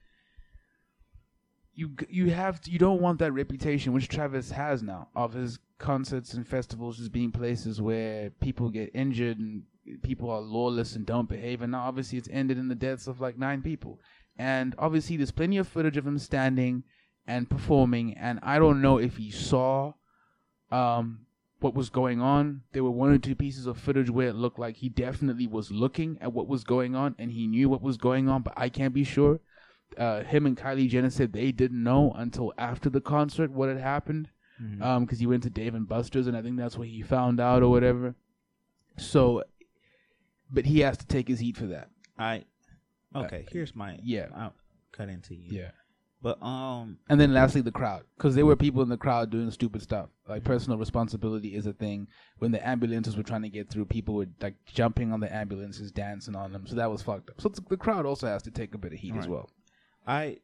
[1.79, 5.61] You you have to, you don't want that reputation which Travis has now of his
[5.79, 9.62] concerts and festivals just being places where people get injured and
[10.03, 11.62] people are lawless and don't behave.
[11.62, 14.01] And now obviously it's ended in the deaths of like nine people.
[14.37, 16.83] And obviously there's plenty of footage of him standing
[17.27, 18.17] and performing.
[18.17, 19.95] And I don't know if he saw
[20.73, 21.27] um,
[21.61, 22.62] what was going on.
[22.73, 25.71] There were one or two pieces of footage where it looked like he definitely was
[25.71, 28.69] looking at what was going on and he knew what was going on, but I
[28.69, 29.41] can't be sure.
[29.96, 33.79] Uh, him and Kylie Jenner said they didn't know until after the concert what had
[33.79, 34.31] happened
[34.62, 34.83] Mhm.
[34.83, 37.38] um because he went to Dave and Buster's and I think that's where he found
[37.40, 38.14] out or whatever.
[38.96, 39.44] So,
[40.51, 41.90] but he has to take his heat for that.
[42.18, 42.44] I
[43.14, 43.46] okay.
[43.53, 44.27] Here's my yeah.
[44.35, 44.55] I'll
[44.92, 45.59] cut into you.
[45.59, 45.70] Yeah.
[46.20, 49.48] But um, And then lastly, the crowd, because there were people in the crowd doing
[49.53, 50.09] stupid stuff.
[50.29, 52.09] Like personal responsibility is a thing.
[52.38, 55.92] When the ambulances were trying to get through, people were like jumping on the ambulances,
[55.92, 56.66] dancing on them.
[56.66, 57.40] So that was fucked up.
[57.40, 59.48] So the the crowd also has to take a bit of heat as well.
[60.09, 60.38] I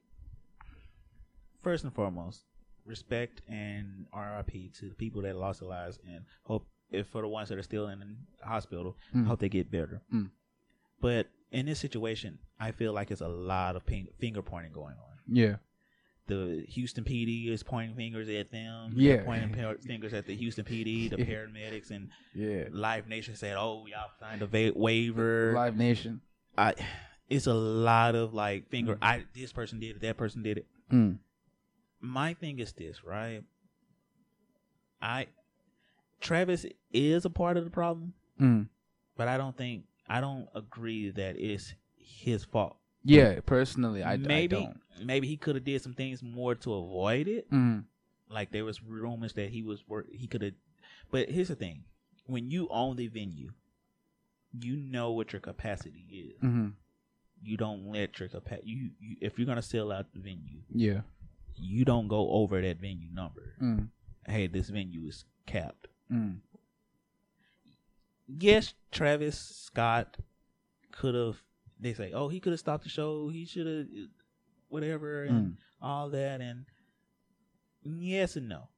[1.62, 2.42] first and foremost
[2.84, 7.28] respect and RIP to the people that lost their lives, and hope if for the
[7.28, 9.26] ones that are still in the hospital, Mm.
[9.26, 10.02] hope they get better.
[10.12, 10.30] Mm.
[11.00, 14.94] But in this situation, I feel like it's a lot of ping- finger pointing going
[14.96, 15.18] on.
[15.34, 15.56] Yeah.
[16.26, 18.92] The Houston PD is pointing fingers at them.
[18.96, 19.16] Yeah.
[19.16, 22.64] They're pointing fingers at the Houston PD, the paramedics, and Yeah.
[22.70, 26.20] Live Nation said, "Oh, y'all signed a va- waiver." Live Nation.
[26.56, 26.74] I,
[27.28, 28.98] it's a lot of like finger.
[29.02, 30.66] I this person did it, that person did it.
[30.92, 31.18] Mm.
[32.00, 33.42] My thing is this, right?
[35.00, 35.26] I
[36.20, 38.68] Travis is a part of the problem, Mm.
[39.16, 42.76] but I don't think I don't agree that it's his fault.
[43.04, 43.40] Yeah.
[43.44, 44.80] Personally, I, I maybe don't.
[45.02, 47.50] maybe he could have did some things more to avoid it.
[47.50, 47.84] Mm.
[48.30, 50.54] Like there was rumors that he was work he could have.
[51.10, 51.84] But here's the thing:
[52.26, 53.52] when you own the venue,
[54.58, 56.40] you know what your capacity is.
[56.40, 56.68] hmm
[57.42, 58.70] You don't let your capacity.
[58.70, 61.00] You, you if you're gonna sell out the venue, Yeah.
[61.56, 63.54] you don't go over that venue number.
[63.62, 63.88] Mm.
[64.26, 65.88] Hey, this venue is capped.
[66.10, 66.38] Mm.
[68.26, 70.16] Yes, Travis Scott
[70.92, 71.42] could have.
[71.78, 73.28] They say, oh, he could have stopped the show.
[73.28, 73.86] He should have,
[74.68, 75.56] whatever, and Mm.
[75.82, 76.40] all that.
[76.40, 76.64] And
[77.82, 78.68] yes and no.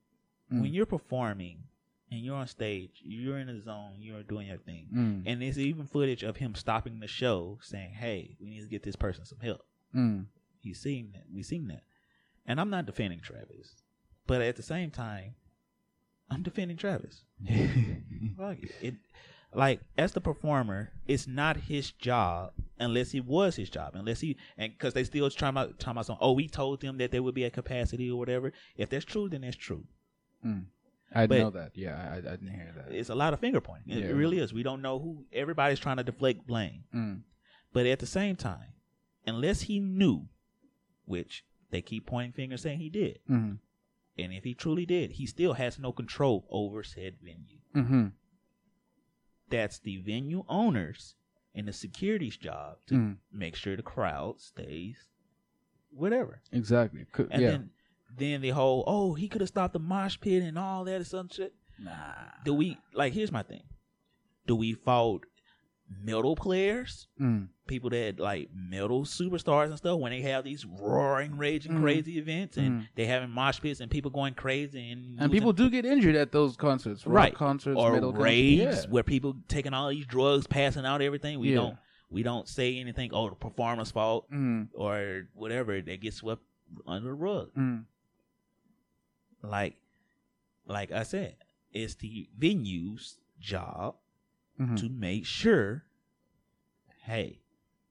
[0.52, 0.62] Mm.
[0.62, 1.64] When you're performing
[2.10, 4.88] and you're on stage, you're in the zone, you're doing your thing.
[4.94, 5.22] Mm.
[5.26, 8.82] And there's even footage of him stopping the show, saying, "Hey, we need to get
[8.82, 9.62] this person some help."
[9.94, 10.26] Mm.
[10.60, 11.24] He's seen that.
[11.32, 11.82] We've seen that.
[12.46, 13.82] And I'm not defending Travis,
[14.26, 15.34] but at the same time,
[16.30, 17.24] I'm defending Travis.
[18.36, 18.94] Fuck it.
[19.54, 23.92] Like as the performer, it's not his job unless it was his job.
[23.94, 26.18] Unless he and because they still trying about talking about some.
[26.20, 28.52] Oh, we told them that there would be a capacity or whatever.
[28.76, 29.84] If that's true, then that's true.
[31.22, 31.72] I But- know that.
[31.76, 32.92] Yeah, I, I didn't hear that.
[32.94, 33.92] It's a lot of finger pointing.
[33.96, 34.10] It, Yeah.
[34.10, 34.52] it really is.
[34.52, 35.24] We don't know who.
[35.32, 36.84] Everybody's trying to deflect blame.
[36.94, 37.22] Mm.
[37.72, 38.72] But at the same time,
[39.26, 40.28] unless he knew,
[41.04, 43.54] which they keep pointing fingers saying he did, Mm-hmm.
[44.18, 47.60] and if he truly did, he still has no control over said venue.
[47.74, 48.06] Mm-hmm.
[49.48, 51.14] That's the venue owners
[51.54, 53.16] and the security's job to Mm.
[53.32, 55.08] make sure the crowd stays
[55.90, 56.42] whatever.
[56.52, 57.04] Exactly.
[57.12, 57.50] Could, And yeah.
[57.52, 57.70] then
[58.18, 61.04] then the whole oh he could have stopped the mosh pit and all that or
[61.04, 61.54] some shit.
[61.78, 61.92] nah.
[62.44, 63.62] Do we like here's my thing.
[64.46, 65.22] Do we fault
[66.02, 67.06] middle players?
[67.20, 67.48] Mm.
[67.68, 71.80] people that like metal superstars and stuff when they have these roaring, raging, Mhm.
[71.80, 72.88] crazy events and Mhm.
[72.94, 76.30] they having mosh pits and people going crazy and And people do get injured at
[76.30, 78.84] those concerts, right Concerts, or metal raves concerts.
[78.86, 78.90] Yeah.
[78.92, 81.40] where people taking all these drugs, passing out everything.
[81.40, 81.56] We Yeah.
[81.56, 83.10] don't we don't say anything.
[83.12, 84.68] Oh, the performer's fault Mm.
[84.74, 85.80] or whatever.
[85.82, 86.42] They get swept
[86.86, 87.50] under the rug.
[89.48, 89.76] Like
[90.66, 91.36] like I said,
[91.72, 93.96] it's the venue's job
[94.58, 94.76] Mhm.
[94.80, 95.84] to make sure.
[97.02, 97.40] Hey,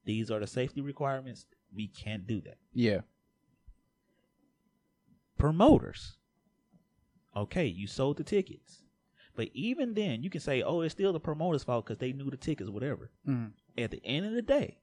[0.04, 1.46] these are the safety requirements.
[1.74, 2.58] We can't do that.
[2.74, 3.02] Yeah.
[5.38, 6.18] promoters.
[7.36, 8.82] Okay, you sold the tickets.
[9.36, 12.30] But even then, you can say, oh, it's still the promoter's fault because they knew
[12.30, 13.12] the tickets, whatever.
[13.28, 13.52] Mm.
[13.78, 14.78] At the end of the day,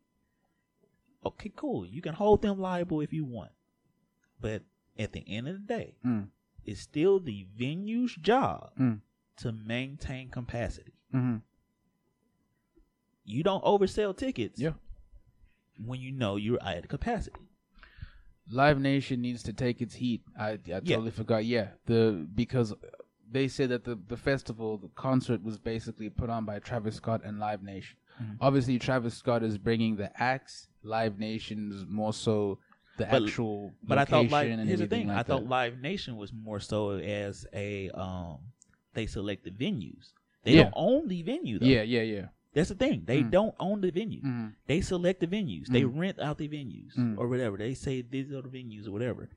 [1.25, 1.87] okay, cool.
[1.87, 3.51] You can hold them liable if you want.
[4.41, 4.63] But
[4.99, 6.29] at the end of the day, Mm.
[6.65, 9.01] It's still the venue's job Mm.
[9.39, 10.93] to maintain capacity.
[11.15, 11.39] Mm-hmm.
[13.25, 14.73] You don't oversell tickets Yeah.
[15.85, 17.37] when you know you're at capacity.
[18.51, 20.23] Live Nation needs to take its heat.
[20.39, 21.45] I I totally forgot.
[21.45, 22.75] Yeah, the because
[23.31, 27.23] they said that the the festival, the concert was basically put on by Travis Scott
[27.25, 27.97] and Live Nation.
[28.21, 28.37] Mhm.
[28.41, 30.69] Obviously, Travis Scott is bringing the acts.
[30.83, 32.59] Live Nation's more so
[33.05, 33.73] the But- actual.
[33.83, 35.09] But I thought like here's the thing.
[35.09, 35.49] like I thought that.
[35.51, 38.39] Live Nation was more so as a um
[38.95, 40.13] they select the venues.
[40.45, 40.65] They Yeah.
[40.65, 41.67] don't own the venue though.
[41.67, 42.27] Yeah, yeah, yeah.
[42.55, 43.05] That's the thing.
[43.07, 43.31] They Mm.
[43.31, 44.21] don't own the venue.
[44.23, 44.55] Mhm.
[44.67, 45.67] They select the venues.
[45.69, 45.99] They Mm.
[45.99, 47.17] rent out the venues Mm.
[47.17, 47.57] or whatever.
[47.57, 49.31] They say these are the venues or whatever.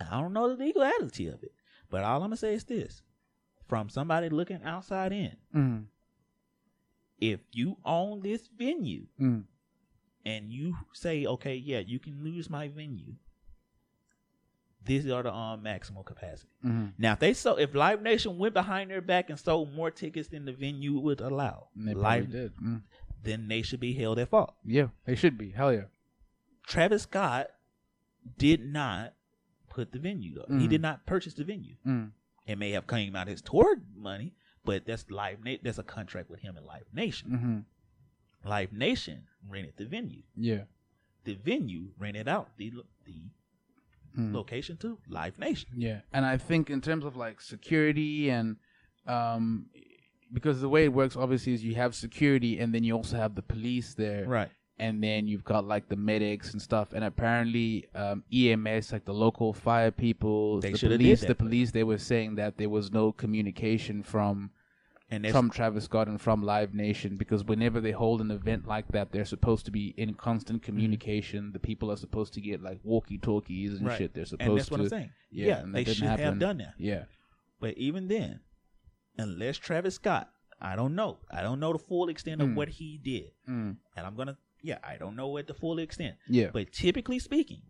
[0.00, 1.52] I don't know the legality of it.
[1.90, 3.02] But all I'm gonna say is this.
[3.66, 5.86] From somebody looking outside in, Mhm.
[7.20, 9.44] if you own this venue Mm.
[10.28, 13.14] And you say, okay, yeah, you can use my venue.
[14.84, 16.48] These are the um, maximal capacity.
[16.64, 16.92] Mhm.
[16.98, 20.28] Now, if they so if Live Nation went behind their back and sold more tickets
[20.28, 22.56] than the venue would allow, Live, did.
[22.56, 22.82] Mm.
[23.22, 24.54] then they should be held at fault.
[24.64, 25.50] Yeah, they should be.
[25.50, 25.84] Hell yeah.
[26.66, 27.48] Travis Scott
[28.38, 29.14] did not
[29.68, 30.48] put the venue up.
[30.48, 30.68] He Mhm.
[30.70, 31.76] did not purchase the venue.
[31.86, 32.12] Mm.
[32.46, 35.44] It may have came out his tour money, but that's Live.
[35.44, 37.30] Na- that's a contract with him and Live Nation.
[37.30, 37.58] hmm
[38.48, 40.22] Live Nation rented the venue.
[40.36, 40.62] Yeah.
[41.24, 42.72] The venue rented out the
[43.04, 43.14] the
[44.16, 44.32] Mm.
[44.34, 45.68] location to Live Nation.
[45.76, 48.56] Yeah, and I think in terms of like security and
[49.06, 49.66] um,
[50.32, 53.34] because the way it works obviously is you have security and then you also have
[53.34, 54.50] the police there, Right.
[54.78, 56.92] and then you've got like the medics and stuff.
[56.94, 61.84] And apparently, um, EMS, like the local fire people, They the police, the police, they
[61.84, 64.50] were saying that there was no communication from
[65.10, 68.88] And from Travis Scott and from Live Nation because whenever they hold an event like
[68.88, 71.52] that, they're supposed to be in constant communication.
[71.52, 73.88] The people are supposed to get like walkie talkies and Mm-hmm.
[73.88, 73.98] Right.
[73.98, 74.14] shit.
[74.14, 74.74] They're supposed and that's to.
[74.74, 75.10] what I'm saying.
[75.30, 76.74] Yeah, Yeah, they didn't have done that.
[76.78, 77.04] Yeah.
[77.58, 78.40] But even then,
[79.16, 80.30] unless Travis Scott,
[80.60, 81.18] I don't know.
[81.30, 82.54] I don't know the full extent of Mm.
[82.54, 83.30] what he did.
[83.48, 83.76] Mm.
[83.96, 86.16] And I'm gonna yeah, I don't know at the full extent.
[86.28, 86.50] Yeah.
[86.52, 87.62] But typically speaking,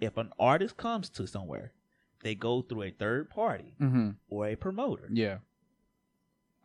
[0.00, 1.72] if an artist comes to somewhere,
[2.22, 4.10] they go through a third party Mm-hmm.
[4.28, 5.08] or a promoter.
[5.12, 5.38] Yeah.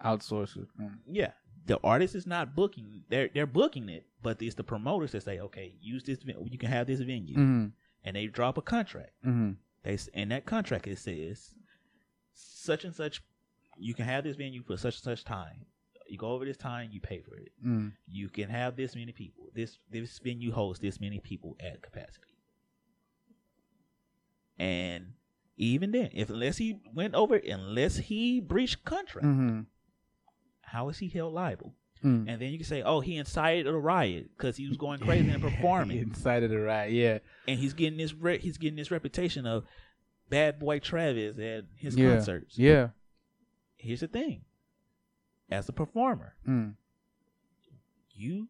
[0.04, 0.68] Outsource it.
[0.80, 0.98] Mm.
[1.10, 1.32] Yeah.
[1.68, 5.40] The artist is not booking they're they're booking it, but it's the promoters that say,
[5.40, 6.20] Okay, use this
[6.52, 7.66] you can have this venue Mm-hmm.
[8.04, 9.12] and they drop a contract.
[9.26, 9.52] Mm-hmm.
[9.84, 11.56] They in that contract it says
[12.34, 13.22] such and such
[13.78, 15.66] you can have this venue for such and such time.
[16.08, 17.52] You go over this time, you pay for it.
[17.66, 17.94] Mm.
[18.08, 19.46] You can have this many people.
[19.56, 22.22] This this venue hosts this many people at capacity.
[24.58, 25.14] And
[25.58, 29.62] even then, if unless he went over, unless he breached contract, Mm-hmm.
[30.76, 31.74] How is he held liable?
[32.04, 32.26] Mm.
[32.30, 35.30] And then you can say, oh, he incited a riot because he was going crazy
[35.30, 36.92] and performing, Incited a riot.
[36.94, 37.18] Yeah.
[37.48, 39.64] and he's getting this re- he's getting this reputation of
[40.30, 42.10] bad boy Travis at his yeah.
[42.16, 42.58] concerts.
[42.60, 42.90] Yeah.
[43.78, 44.42] Here's the thing:
[45.50, 46.76] as a performer, Mm.
[48.14, 48.48] you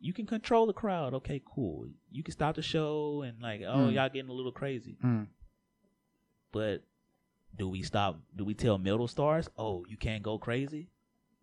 [0.00, 1.14] you can control the crowd.
[1.14, 1.86] Okay, cool.
[2.10, 3.94] You can stop the show and like, oh, Mm.
[3.94, 4.96] y'all getting a little crazy.
[5.04, 5.26] Mm.
[6.52, 6.82] But
[7.56, 8.18] Do we stop?
[8.34, 10.88] Do we tell metal stars, oh, you can't go crazy?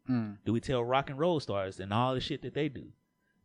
[0.10, 0.38] Mm.
[0.46, 2.86] Do we tell rock and roll stars and all the shit that they do?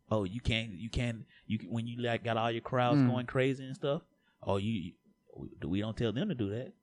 [0.09, 3.09] Oh, you can't, you can't, you can- when you like got all your crowds Mm.
[3.11, 4.01] going crazy and stuff.
[4.43, 6.73] Oh, you, you, we don't tell them to do that.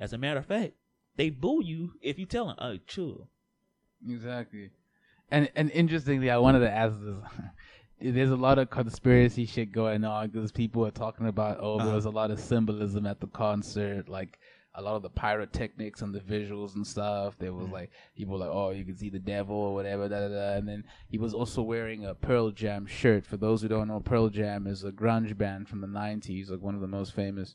[0.00, 0.72] As a matter of fact,
[1.16, 3.28] they boo you if you tell them, oh, chill.
[4.08, 4.70] Exactly.
[5.30, 7.16] And and interestingly, I wanted to ask this.
[8.14, 11.86] There's a lot of conspiracy shit going on because people are talking about oh, there
[11.86, 11.94] Uh-huh.
[11.96, 14.38] was a lot of symbolism at the concert, like
[14.74, 17.36] a lot of the pyrotechnics and the visuals and stuff.
[17.38, 17.72] There was Mhm.
[17.72, 20.52] like people were like oh, you can see the devil or whatever, da da da.
[20.56, 23.26] And then he was also wearing a Pearl Jam shirt.
[23.26, 26.60] For those who don't know, Pearl Jam is a grunge band from the '90s, like
[26.62, 27.54] one of the most famous.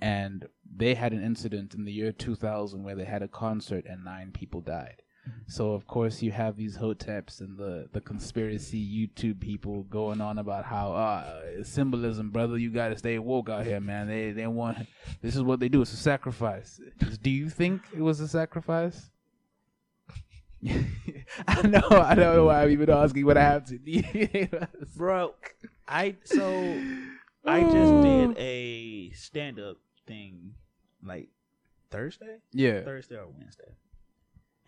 [0.00, 4.04] And they had an incident in the year 2000 where they had a concert and
[4.04, 5.02] nine people died.
[5.46, 10.38] So of course you have these hoteps and the the conspiracy YouTube people going on
[10.38, 12.58] about how uh symbolism, brother.
[12.58, 14.08] You got to stay woke out here, man.
[14.08, 14.78] They they want
[15.22, 15.82] this is what they do.
[15.82, 16.80] It's a sacrifice.
[17.22, 19.10] Do you think it was a sacrifice?
[21.46, 21.86] I know.
[21.90, 23.78] I don't know why I'm even asking what I have to.
[23.78, 25.34] Do you think it was- Bro,
[25.86, 26.48] I, so,
[27.44, 28.02] I just Oh.
[28.02, 29.76] did a stand up
[30.06, 30.54] thing
[31.02, 31.28] like
[31.90, 32.38] Thursday?
[32.52, 32.82] yeah.
[32.82, 33.72] Thursday or Wednesday.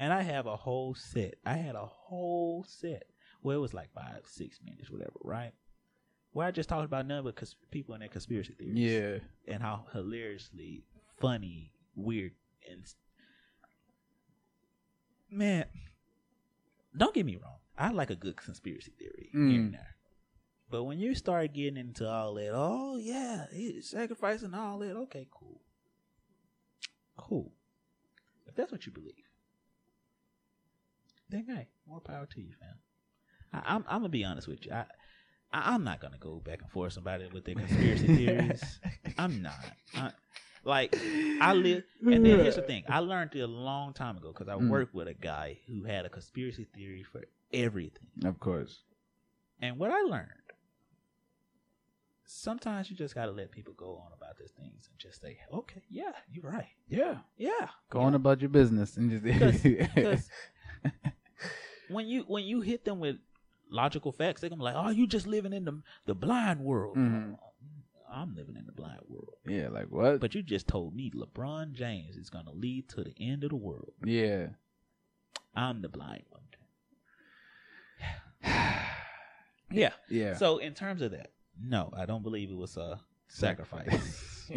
[0.01, 1.35] And I have a whole set.
[1.45, 3.05] I had a whole set.
[3.43, 5.53] Well, it was like five, six minutes, whatever, right?
[6.33, 8.79] Where I just talked about none but cons- people and their conspiracy theories.
[8.79, 9.19] Yeah.
[9.53, 10.85] And how hilariously
[11.21, 12.33] funny, weird,
[12.71, 12.83] and.
[15.31, 15.67] Man,
[16.97, 17.59] don't get me wrong.
[17.79, 19.55] I like a good conspiracy theory here Mm.
[19.55, 19.97] and there.
[20.71, 25.27] But when you start getting into all that, oh, yeah, he's sacrificing all that, okay,
[25.31, 25.61] cool.
[27.17, 27.53] Cool.
[28.47, 29.30] If that's what you believe,
[31.31, 32.79] then hey, more power to you, fam.
[33.53, 34.73] I, I'm I'm gonna be honest with you.
[34.73, 34.85] I,
[35.53, 38.81] I I'm not gonna go back and forth somebody with their conspiracy theories.
[39.19, 39.73] I'm not.
[39.95, 40.13] I,
[40.65, 40.93] like
[41.41, 42.85] I live, and then here's the thing.
[42.89, 44.69] I learned it a long time ago because I Mm.
[44.69, 47.23] worked with a guy who had a conspiracy theory for
[47.53, 48.09] everything.
[48.25, 48.83] Of course.
[49.63, 50.29] And what I learned,
[52.25, 55.83] sometimes you just gotta let people go on about these things and just say, "Okay,
[55.91, 56.69] yeah, you're right.
[56.89, 57.19] Yeah.
[57.37, 59.23] Yeah, Go on about your business and just
[59.95, 60.31] because
[61.91, 63.17] when you when you hit them with
[63.71, 66.97] logical facts, they're gonna be like, "Oh, you just living in the the blind world."
[66.97, 67.37] Mhm.
[68.13, 70.19] I'm living in the blind world, yeah, like what?
[70.21, 73.57] but you just told me LeBron James is gonna lead to the end of the
[73.57, 73.93] world.
[74.05, 74.49] yeah.
[75.55, 76.43] I'm the blind one.
[79.71, 79.91] yeah.
[80.09, 80.35] Yeah.
[80.35, 81.31] So in terms of that,
[81.63, 84.51] no, I don't believe it was a sacrifice.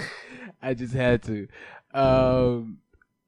[0.62, 1.48] I just had to.
[1.94, 2.78] Um,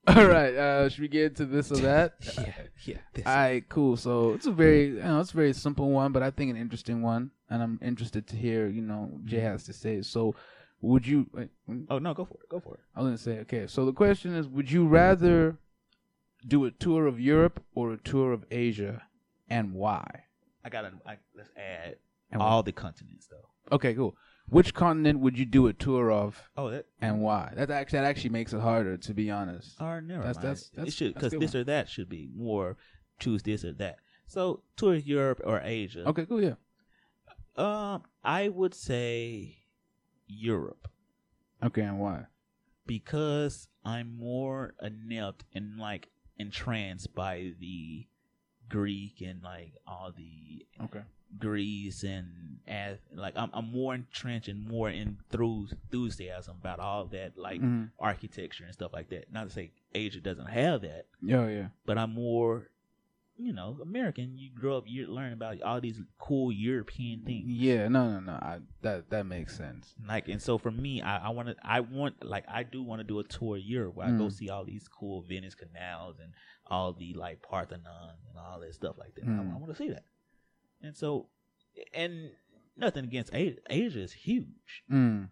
[0.07, 0.55] all right.
[0.55, 2.15] Uh, should we get into this or that?
[2.37, 2.53] yeah,
[2.85, 2.97] yeah.
[3.13, 3.95] This, All right, cool.
[3.97, 6.57] So it's a very, you know, it's a very simple one, but I think an
[6.57, 10.01] interesting one, and I'm interested to hear, you know, Jay has to say.
[10.01, 10.33] So,
[10.81, 11.27] would you?
[11.33, 11.49] wait,
[11.89, 12.49] oh no, go for it.
[12.49, 12.79] Go for it.
[12.95, 13.67] I was gonna say, okay.
[13.67, 15.57] So the question is, would you rather
[16.47, 19.03] do a tour of Europe or a tour of Asia,
[19.51, 20.23] and why?
[20.65, 20.93] I gotta.
[21.05, 21.97] I, let's add
[22.31, 23.75] And all the continents though.
[23.75, 24.15] Okay, cool.
[24.51, 26.85] Which continent would you do a tour of, Oh, that.
[27.01, 27.53] and why?
[27.55, 29.79] That actually that actually makes it harder, to be honest.
[29.81, 30.43] Or never That's- mind.
[30.45, 31.61] that's- that's- it should because this one.
[31.61, 32.77] or that should be more
[33.19, 33.99] choose this or that.
[34.27, 36.05] So tour Europe or Asia.
[36.09, 36.41] Okay, cool.
[36.43, 36.55] Yeah.
[37.55, 39.57] Um, I would say
[40.27, 40.89] Europe
[41.63, 42.25] Okay, and why?
[42.85, 48.07] because I'm more inept and like entranced by the
[48.71, 51.01] Greek and like all the Okay.
[51.37, 57.61] Greece and as like I'm I'm more entrenched and more enthusiasm about all that like
[57.61, 57.91] Mhm.
[57.99, 59.31] architecture and stuff like that.
[59.31, 61.67] Not to say Asia doesn't have that, Yeah, yeah.
[61.85, 62.69] but I'm more,
[63.37, 64.37] you know, American.
[64.37, 67.45] You grow up, you learn about all these cool European things.
[67.47, 68.33] Yeah, no, no, no.
[68.33, 69.95] I, that that makes sense.
[70.07, 72.99] Like, and so for me, I, I want to, I want, like, I do want
[72.99, 74.33] to do a tour of Europe where I go Mm.
[74.33, 76.33] see all these cool Venice canals and
[76.71, 79.25] all the like Parthenon and all that stuff like that.
[79.27, 79.53] Mm.
[79.53, 80.05] I, want to see that.
[80.81, 81.27] And so,
[81.93, 82.31] and
[82.77, 83.57] nothing against Asia.
[83.69, 84.83] Asia is huge.
[84.91, 85.29] Mm.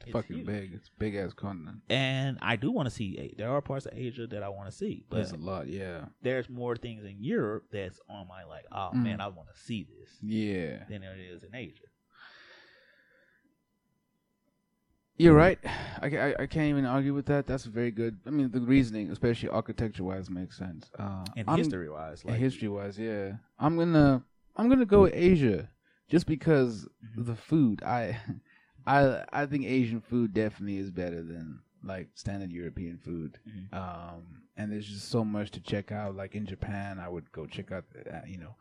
[0.00, 0.46] It's It's fucking huge.
[0.46, 0.72] big.
[0.74, 1.78] It's big ass continent.
[1.88, 3.34] And I do want to see.
[3.38, 5.68] There are parts of Asia that I want to see, but There's a lot.
[5.68, 6.06] Yeah.
[6.22, 9.04] there's more things in Europe that's on my like, oh Mm.
[9.04, 10.84] man, I want to see this Yeah.
[10.88, 11.84] than there is in Asia.
[15.16, 15.58] You're right.
[16.00, 17.46] I, I, I can't even argue with that.
[17.46, 18.18] That's very good.
[18.26, 20.90] I mean, the reasoning, especially architecture wise, makes sense.
[20.98, 23.34] Uh, And history wise, like history wise, yeah.
[23.58, 24.22] I'm gonna
[24.56, 25.68] I'm gonna go with Asia,
[26.08, 27.26] just because Mhm.
[27.26, 27.82] the food.
[27.82, 28.18] I
[28.86, 33.38] I I think Asian food definitely is better than like standard European food.
[33.46, 33.72] Mhm.
[33.78, 36.16] Um, and there's just so much to check out.
[36.16, 38.56] Like in Japan, I would go check out uh, you know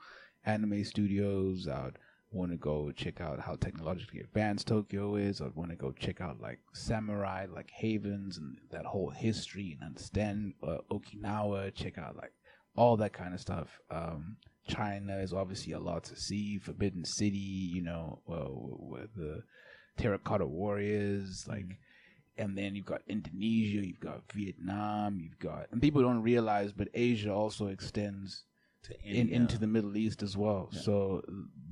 [0.46, 1.68] anime studios.
[1.68, 1.98] I would
[2.32, 6.22] want to go check out how technologically advanced Tokyo is, or want to go check
[6.22, 12.16] out like samurai, like havens and that whole history and understand uh, Okinawa, check out
[12.16, 12.32] like
[12.78, 13.80] all that kind of stuff.
[13.90, 16.58] Um, China is obviously a lot to see.
[16.58, 19.44] Forbidden City, you know, uh, with the
[19.98, 21.66] terracotta warriors, like,
[22.38, 26.88] and then you've got Indonesia, you've got Vietnam, you've got, and people don't realize, but
[26.94, 28.46] Asia also extends
[28.84, 30.70] To in, into the Middle East as well.
[30.72, 31.22] So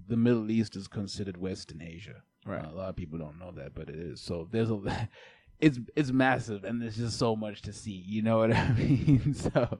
[0.10, 2.24] the Middle East is considered Western Asia.
[2.46, 2.64] Right.
[2.66, 4.20] Uh, a lot of people don't know that, but it is.
[4.22, 5.10] So there's a,
[5.60, 7.92] it's it's massive, and there's just so much to see.
[8.06, 9.34] You know what I mean?
[9.36, 9.80] So,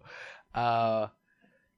[0.54, 1.08] uh,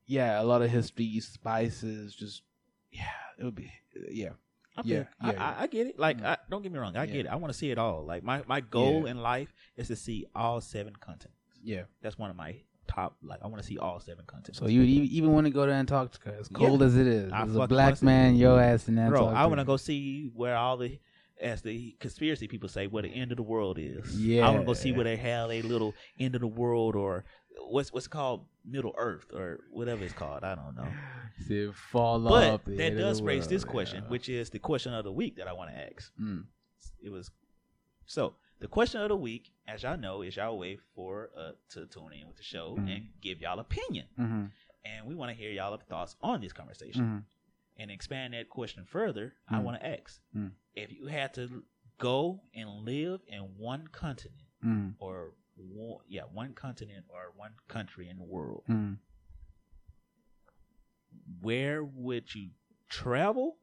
[0.05, 2.43] yeah, a lot of history, spices, just
[2.91, 3.03] yeah,
[3.39, 3.71] it would be
[4.11, 4.31] yeah.
[4.77, 5.99] I Yeah, I, yeah, I, I get it.
[5.99, 6.25] Like, Mm.
[6.25, 7.11] I, don't get me wrong, I Yeah.
[7.11, 7.29] get it.
[7.29, 8.05] I want to see it all.
[8.05, 9.11] Like, my my goal Yeah.
[9.11, 11.37] in life is to see all seven continents.
[11.63, 11.83] Yeah.
[12.01, 12.55] That's one of my
[12.91, 13.15] top.
[13.23, 14.59] Like, I want to see all seven continents.
[14.59, 16.87] So you even, even want to go to Antarctica, as cold Yeah.
[16.87, 17.31] as it is.
[17.31, 19.31] I As a black man, your ass in Antarctica.
[19.31, 20.99] bro, I want to go see where all the,
[21.39, 24.19] as the conspiracy people say, where the end of the world is.
[24.19, 24.47] Yeah.
[24.47, 27.23] I want to go see where they have a little end of the world or
[27.67, 30.43] what's what's called Middle Earth or whatever it's called.
[30.43, 30.87] I don't know.
[31.47, 32.61] See it fall But off.
[32.65, 34.09] that does raise this question, yeah.
[34.09, 36.11] which is the question of the week that I want to ask.
[36.21, 36.43] Mm.
[37.03, 37.31] It was
[38.05, 41.85] so the question of the week, as y'all know, is y'all way for uh to
[41.87, 42.95] tune in with the show Mhm.
[42.95, 44.45] and give y'all opinion, Mm-hmm.
[44.85, 47.81] and we want to hear y'all thoughts on this conversation Mm-hmm.
[47.81, 49.33] and expand that question further.
[49.49, 49.63] I Mm.
[49.63, 50.51] want to ask Mm.
[50.75, 51.63] if you had to
[51.97, 54.89] go and live in one continent Mm-hmm.
[55.03, 58.93] or one, yeah, one continent or one country in the world, Mm-hmm.
[61.41, 62.51] where would you
[62.89, 63.57] travel?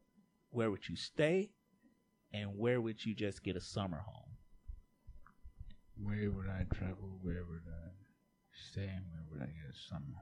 [0.51, 1.51] Where would you stay?
[2.33, 4.28] And where would you just get a summer home?
[6.01, 7.19] Where would I travel?
[7.21, 7.89] Where would I
[8.71, 8.89] stay?
[8.89, 10.15] And where would I get a summer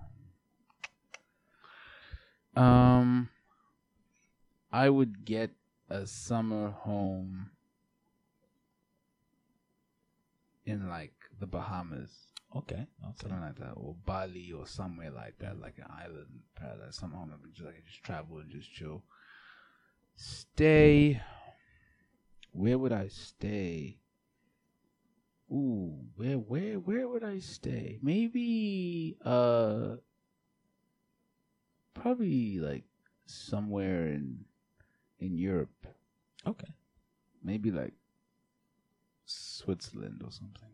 [2.56, 2.64] home?
[2.64, 3.30] Um,
[4.72, 5.52] I would get
[5.90, 7.52] a summer home
[10.66, 12.12] in like the Bahamas,
[12.56, 12.88] Okay, okay.
[13.22, 16.98] something like that, or Bali, or somewhere like that, like an island paradise.
[16.98, 19.04] Summer home, I would just, could just travel and just chill.
[20.16, 21.22] Stay.
[22.52, 24.00] Where would I stay?
[25.52, 28.00] Ooh, where where where would I stay?
[28.02, 29.96] Maybe uh
[31.94, 32.84] probably like
[33.26, 34.46] somewhere in
[35.20, 35.88] in Europe.
[36.46, 36.68] Okay.
[37.44, 37.94] Maybe like
[39.26, 40.70] Switzerland or something.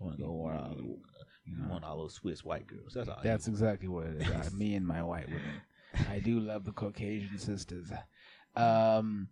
[0.00, 0.98] I want to go You
[1.44, 1.68] you know.
[1.68, 2.92] want all those Swiss white girls.
[2.94, 3.18] That's all.
[3.22, 4.28] That's exactly what it is.
[4.28, 5.60] Uh, me and my white women.
[6.08, 7.90] I do love the Caucasian sisters.
[8.56, 9.28] Um,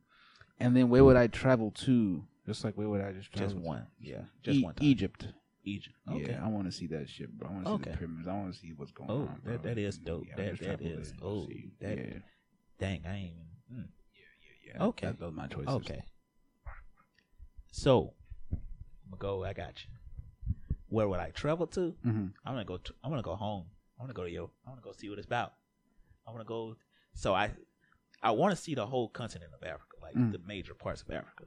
[0.59, 2.25] and then where would I travel to?
[2.49, 3.53] Just like where would I just travel?
[3.55, 3.87] just one.
[4.01, 4.87] Yeah, just E- one time.
[4.87, 5.27] Egypt.
[5.65, 5.95] Egypt.
[6.11, 6.33] Okay.
[6.33, 7.49] Yeah, I want to see that shit, bro.
[7.49, 8.27] I want to see the pyramids.
[8.27, 9.41] I want to see what's going Oh, on.
[9.45, 10.25] that- that is dope.
[10.27, 11.71] Yeah, That- that is- oh, see.
[11.81, 12.19] that- yeah,
[12.79, 13.35] Dang, I ain't
[13.71, 13.85] even.
[13.85, 13.89] mm.
[14.67, 14.85] yeah.
[14.85, 15.07] Okay.
[15.09, 15.69] that, those my choices.
[15.69, 16.03] Okay.
[17.71, 18.15] So,
[18.53, 19.45] I'm gonna go.
[19.45, 19.91] I got you.
[20.89, 21.95] Where would I travel to?
[22.07, 22.27] Mm-hmm.
[22.45, 22.79] I'm gonna go.
[22.79, 23.67] To, I'm gonna go home.
[23.99, 24.51] I want to go to yo.
[24.67, 25.53] I want to go see what it's about.
[26.27, 26.77] I want to go.
[27.15, 27.51] So I,
[28.23, 30.33] I want to see the whole continent of Africa, like Mm.
[30.33, 31.45] the major parts of Africa.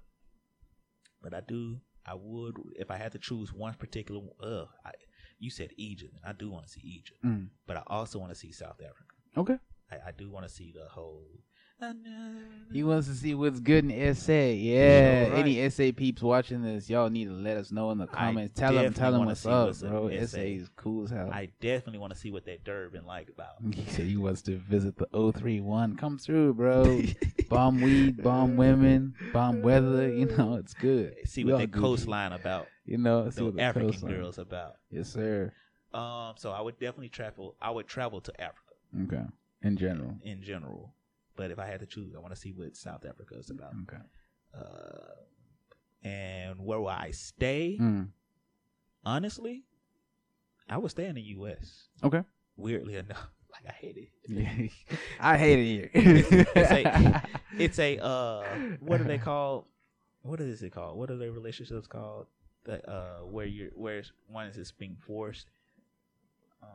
[1.21, 1.79] But I do.
[2.05, 4.21] I would if I had to choose one particular.
[4.41, 4.91] Uh, I,
[5.39, 7.49] you said Egypt, and I do want to see Egypt, Mm.
[7.67, 9.15] but I also want to see South Africa.
[9.37, 9.57] Okay.
[9.91, 11.25] I, I do want to see the whole.
[12.71, 14.31] He wants to see what's good in SA.
[14.31, 15.25] Yeah.
[15.25, 18.57] Sure, Any SA peeps watching this, y'all need to let us know in the comments.
[18.57, 20.09] Tell them, tell them what's up, what's bro.
[20.09, 20.37] SA SA.
[20.39, 21.29] is cool as hell.
[21.33, 23.55] I definitely want to see what that Durban like about.
[23.75, 25.97] He said he wants to visit the 031.
[25.97, 27.01] Come through, bro.
[27.49, 30.09] bomb weed, bomb women, bomb weather.
[30.13, 31.15] You know, it's good.
[31.25, 31.81] See what that Gucci.
[31.81, 32.67] coastline about.
[32.85, 34.75] You know, see The what the African coastline- girls about.
[34.89, 35.51] Yes, sir.
[35.93, 37.55] Um, so I would definitely travel.
[37.61, 38.73] I would travel to Africa
[39.03, 39.23] Okay.
[39.63, 40.15] In general.
[40.23, 40.93] in general,
[41.41, 43.73] but if I had to choose, I want to see what South Africa is about.
[43.83, 44.03] Okay.
[44.59, 45.15] Uh,
[46.07, 47.77] and where will I stay?
[47.81, 48.09] Mm.
[49.03, 49.63] Honestly,
[50.69, 51.87] I would stay in the U.S.
[52.03, 52.21] Okay.
[52.57, 54.09] Weirdly enough, like I hate it.
[54.27, 54.97] Yeah.
[55.31, 55.89] I hate it here.
[56.55, 57.23] It's a-
[57.57, 58.43] It's a uh,
[58.79, 59.67] what do they call?
[60.21, 60.97] What is it called?
[60.99, 62.27] What are their relationships called?
[62.65, 65.47] That uh, where you're where one is just being forced.
[66.61, 66.69] Um,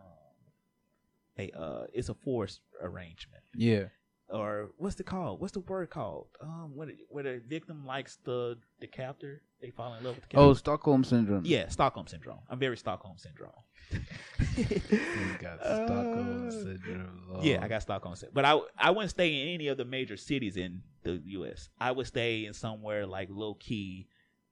[1.38, 3.44] a uh, it's a forced arrangement.
[3.54, 3.84] yeah.
[4.29, 5.41] Or what's the called?
[5.41, 6.27] What's the word called?
[6.41, 10.24] Um, when it, where the victim likes the the captor, they fall in love with
[10.24, 10.41] the captor.
[10.47, 11.43] Oh, Stockholm syndrome.
[11.45, 12.41] yeah, Stockholm syndrome.
[12.51, 13.53] I'm very Stockholm syndrome.
[15.39, 17.22] Got Stockholm Uh, syndrome.
[17.29, 17.45] Lord.
[17.45, 18.35] Yeah, I got Stockholm syndrome.
[18.35, 21.68] But I I wouldn't stay in any of the major cities in the U.S.
[21.81, 24.09] I would stay in somewhere like low key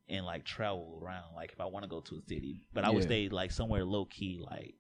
[0.09, 1.35] and like travel around.
[1.35, 3.09] Like if I want to go to a city, but I would Yeah.
[3.09, 4.75] stay like somewhere low key, like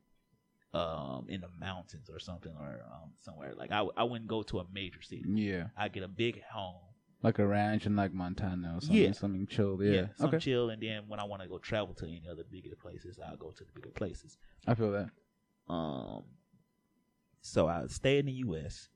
[0.75, 4.43] um in the mountains or something or um somewhere like I w- I wouldn't go
[4.43, 5.25] to a major city.
[5.29, 6.81] Yeah, I get a big home.
[7.22, 8.97] like a ranch in like Montana or something.
[8.97, 9.12] Yeah.
[9.12, 9.83] something chilled.
[9.83, 12.45] Yeah, some okay, chill, and then when I want to go travel to any other
[12.45, 14.37] bigger places, I'll go to the bigger places.
[14.66, 15.11] I feel that.
[15.72, 16.25] Um,
[17.41, 18.89] so I stay in the U.S.,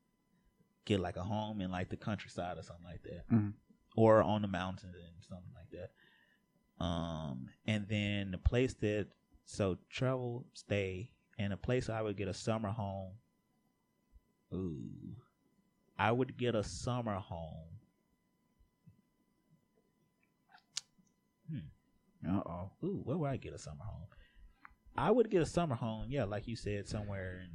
[0.84, 3.52] get like a home in like the countryside or something like that, Mhm.
[3.96, 6.84] or on the mountains and something like that.
[6.84, 9.08] Um, and then the place that
[9.44, 13.12] so travel, stay, and a place I would get a summer home.
[14.52, 15.16] Ooh,
[15.98, 17.68] I would get a summer home.
[21.50, 22.28] Hmm.
[22.36, 22.70] Uh oh.
[22.84, 24.06] Ooh, where would I get a summer home?
[24.96, 27.50] I would get a summer home, yeah, like you said, somewhere in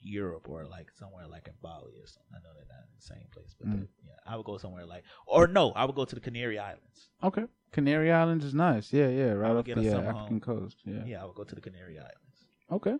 [0.00, 2.32] Europe or like somewhere like in Bali or something.
[2.34, 3.80] I know they're not in the same place, but Mm.
[3.80, 6.58] that- yeah, I would go somewhere like, or no, I would go to the Canary
[6.58, 7.10] Islands.
[7.22, 7.44] Okay.
[7.72, 8.90] Canary Islands is nice.
[8.92, 10.40] Yeah, yeah, right off the a uh, African home.
[10.40, 10.78] coast.
[10.86, 11.04] Yeah.
[11.04, 12.46] Yeah, I would go to the Canary Islands.
[12.70, 12.96] Okay.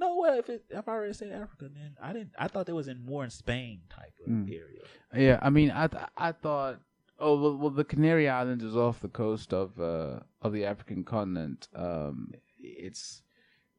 [0.00, 2.32] No, well, if it, if I already said Africa, then I didn't.
[2.38, 4.48] I thought it was in more in Spain type of Mm.
[4.48, 4.82] area.
[5.14, 6.80] Yeah, I mean, I th- I thought.
[7.18, 11.04] Oh well, well, the Canary Islands is off the coast of uh, of the African
[11.04, 11.68] continent.
[11.74, 13.22] Um, it's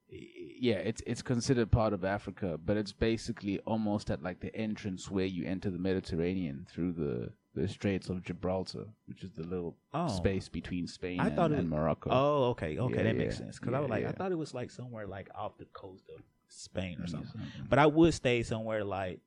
[0.09, 5.09] yeah, it's it's considered part of Africa, but it's basically almost at like the entrance
[5.09, 9.75] where you enter the Mediterranean through the the Straits of Gibraltar, which is the little
[9.93, 10.07] Oh.
[10.07, 12.09] space between Spain I and, thought it and was- Morocco.
[12.11, 13.59] Oh, okay, okay, Yeah, that makes yeah, sense.
[13.59, 16.09] Because I was yeah, like, I thought it was like somewhere like off the coast
[16.15, 17.41] of Spain or Yeah, something.
[17.69, 19.19] But I would stay somewhere like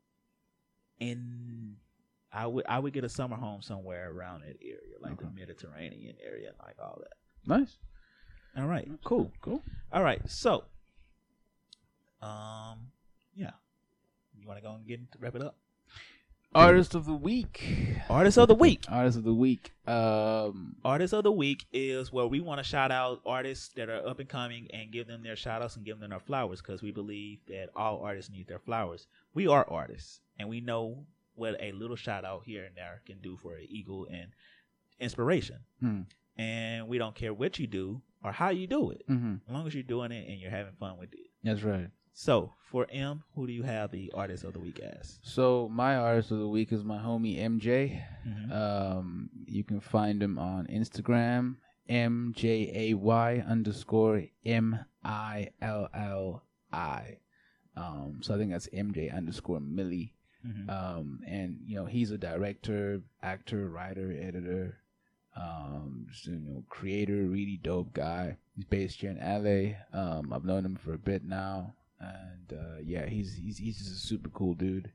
[1.01, 1.77] in
[2.33, 6.17] I would I would get a summer home somewhere around that area, like the Mediterranean
[6.25, 7.13] area, like all that.
[7.47, 7.77] nice,
[8.57, 9.31] All right, cool.
[9.41, 9.63] cool.
[9.93, 10.65] All right, so
[12.23, 12.91] um,
[13.35, 13.51] yeah,
[14.37, 15.57] you want to go and get wrap it up?
[16.55, 17.65] Artist of the week.
[18.09, 18.85] Artist of the week.
[18.89, 19.73] Artist of the week.
[19.87, 24.07] Um, Artist of the week is where we want to shout out artists that are
[24.07, 26.83] up and coming and give them their shout outs and give them their flowers because
[26.83, 29.07] we believe that all artists need their flowers.
[29.35, 33.19] We are artists and we know what a little shout out here and there can
[33.21, 34.29] do for an eagle and
[35.01, 35.59] inspiration.
[35.81, 36.03] Hmm.
[36.37, 39.67] And we don't care what you do or how you do it, mhm, as long
[39.67, 41.31] as you're doing it and you're having fun with it.
[41.43, 41.89] That's right.
[42.17, 45.19] So for M, who do you have the artist of the week as?
[45.23, 48.03] So my artist of the week is my homie MJ.
[48.27, 48.53] Mhm.
[48.53, 51.57] Um, you can find him on Instagram,
[51.89, 57.19] M J A Y underscore M I L L I.
[57.77, 60.15] Um, so I think that's MJ underscore Millie.
[60.47, 60.71] Mhm.
[60.71, 64.79] Um, and you know he's a director, actor, writer, editor,
[65.37, 68.37] um, just, you know, creator, really dope guy.
[68.55, 69.75] He's based here in LA.
[69.93, 73.91] Um, I've known him for a bit now, and uh, yeah, he's he's he's just
[73.91, 74.93] a super cool dude.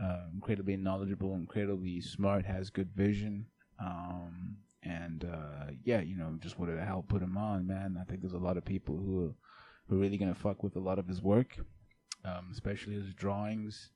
[0.00, 3.46] Uh, incredibly knowledgeable, incredibly smart, has good vision.
[3.78, 7.98] Um, and uh, yeah, you know, just wanted to help put him on, man.
[8.00, 9.34] I think there's a lot of people who
[9.88, 11.56] who are really gonna fuck with a lot of his work,
[12.24, 13.90] um, especially his drawings.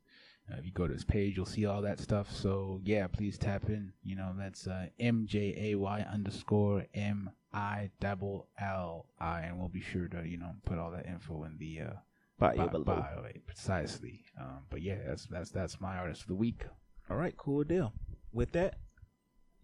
[0.51, 2.31] Uh, if you go to his page, you'll see all that stuff.
[2.31, 3.93] So yeah, please tap in.
[4.05, 9.59] You know, that's uh, M J A Y underscore M I double L I, and
[9.59, 11.97] we'll be sure to you know put all that info in the uh,
[12.39, 13.05] Bio bio, below.
[13.47, 14.21] precisely.
[14.41, 16.65] Um, but yeah, that's that's that's my artist of the week.
[17.11, 17.93] All right, cool deal.
[18.33, 18.75] With that,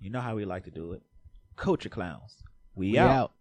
[0.01, 1.03] you know how we like to do it.
[1.57, 2.43] Culture clowns.
[2.75, 3.11] We, We out.
[3.11, 3.33] out.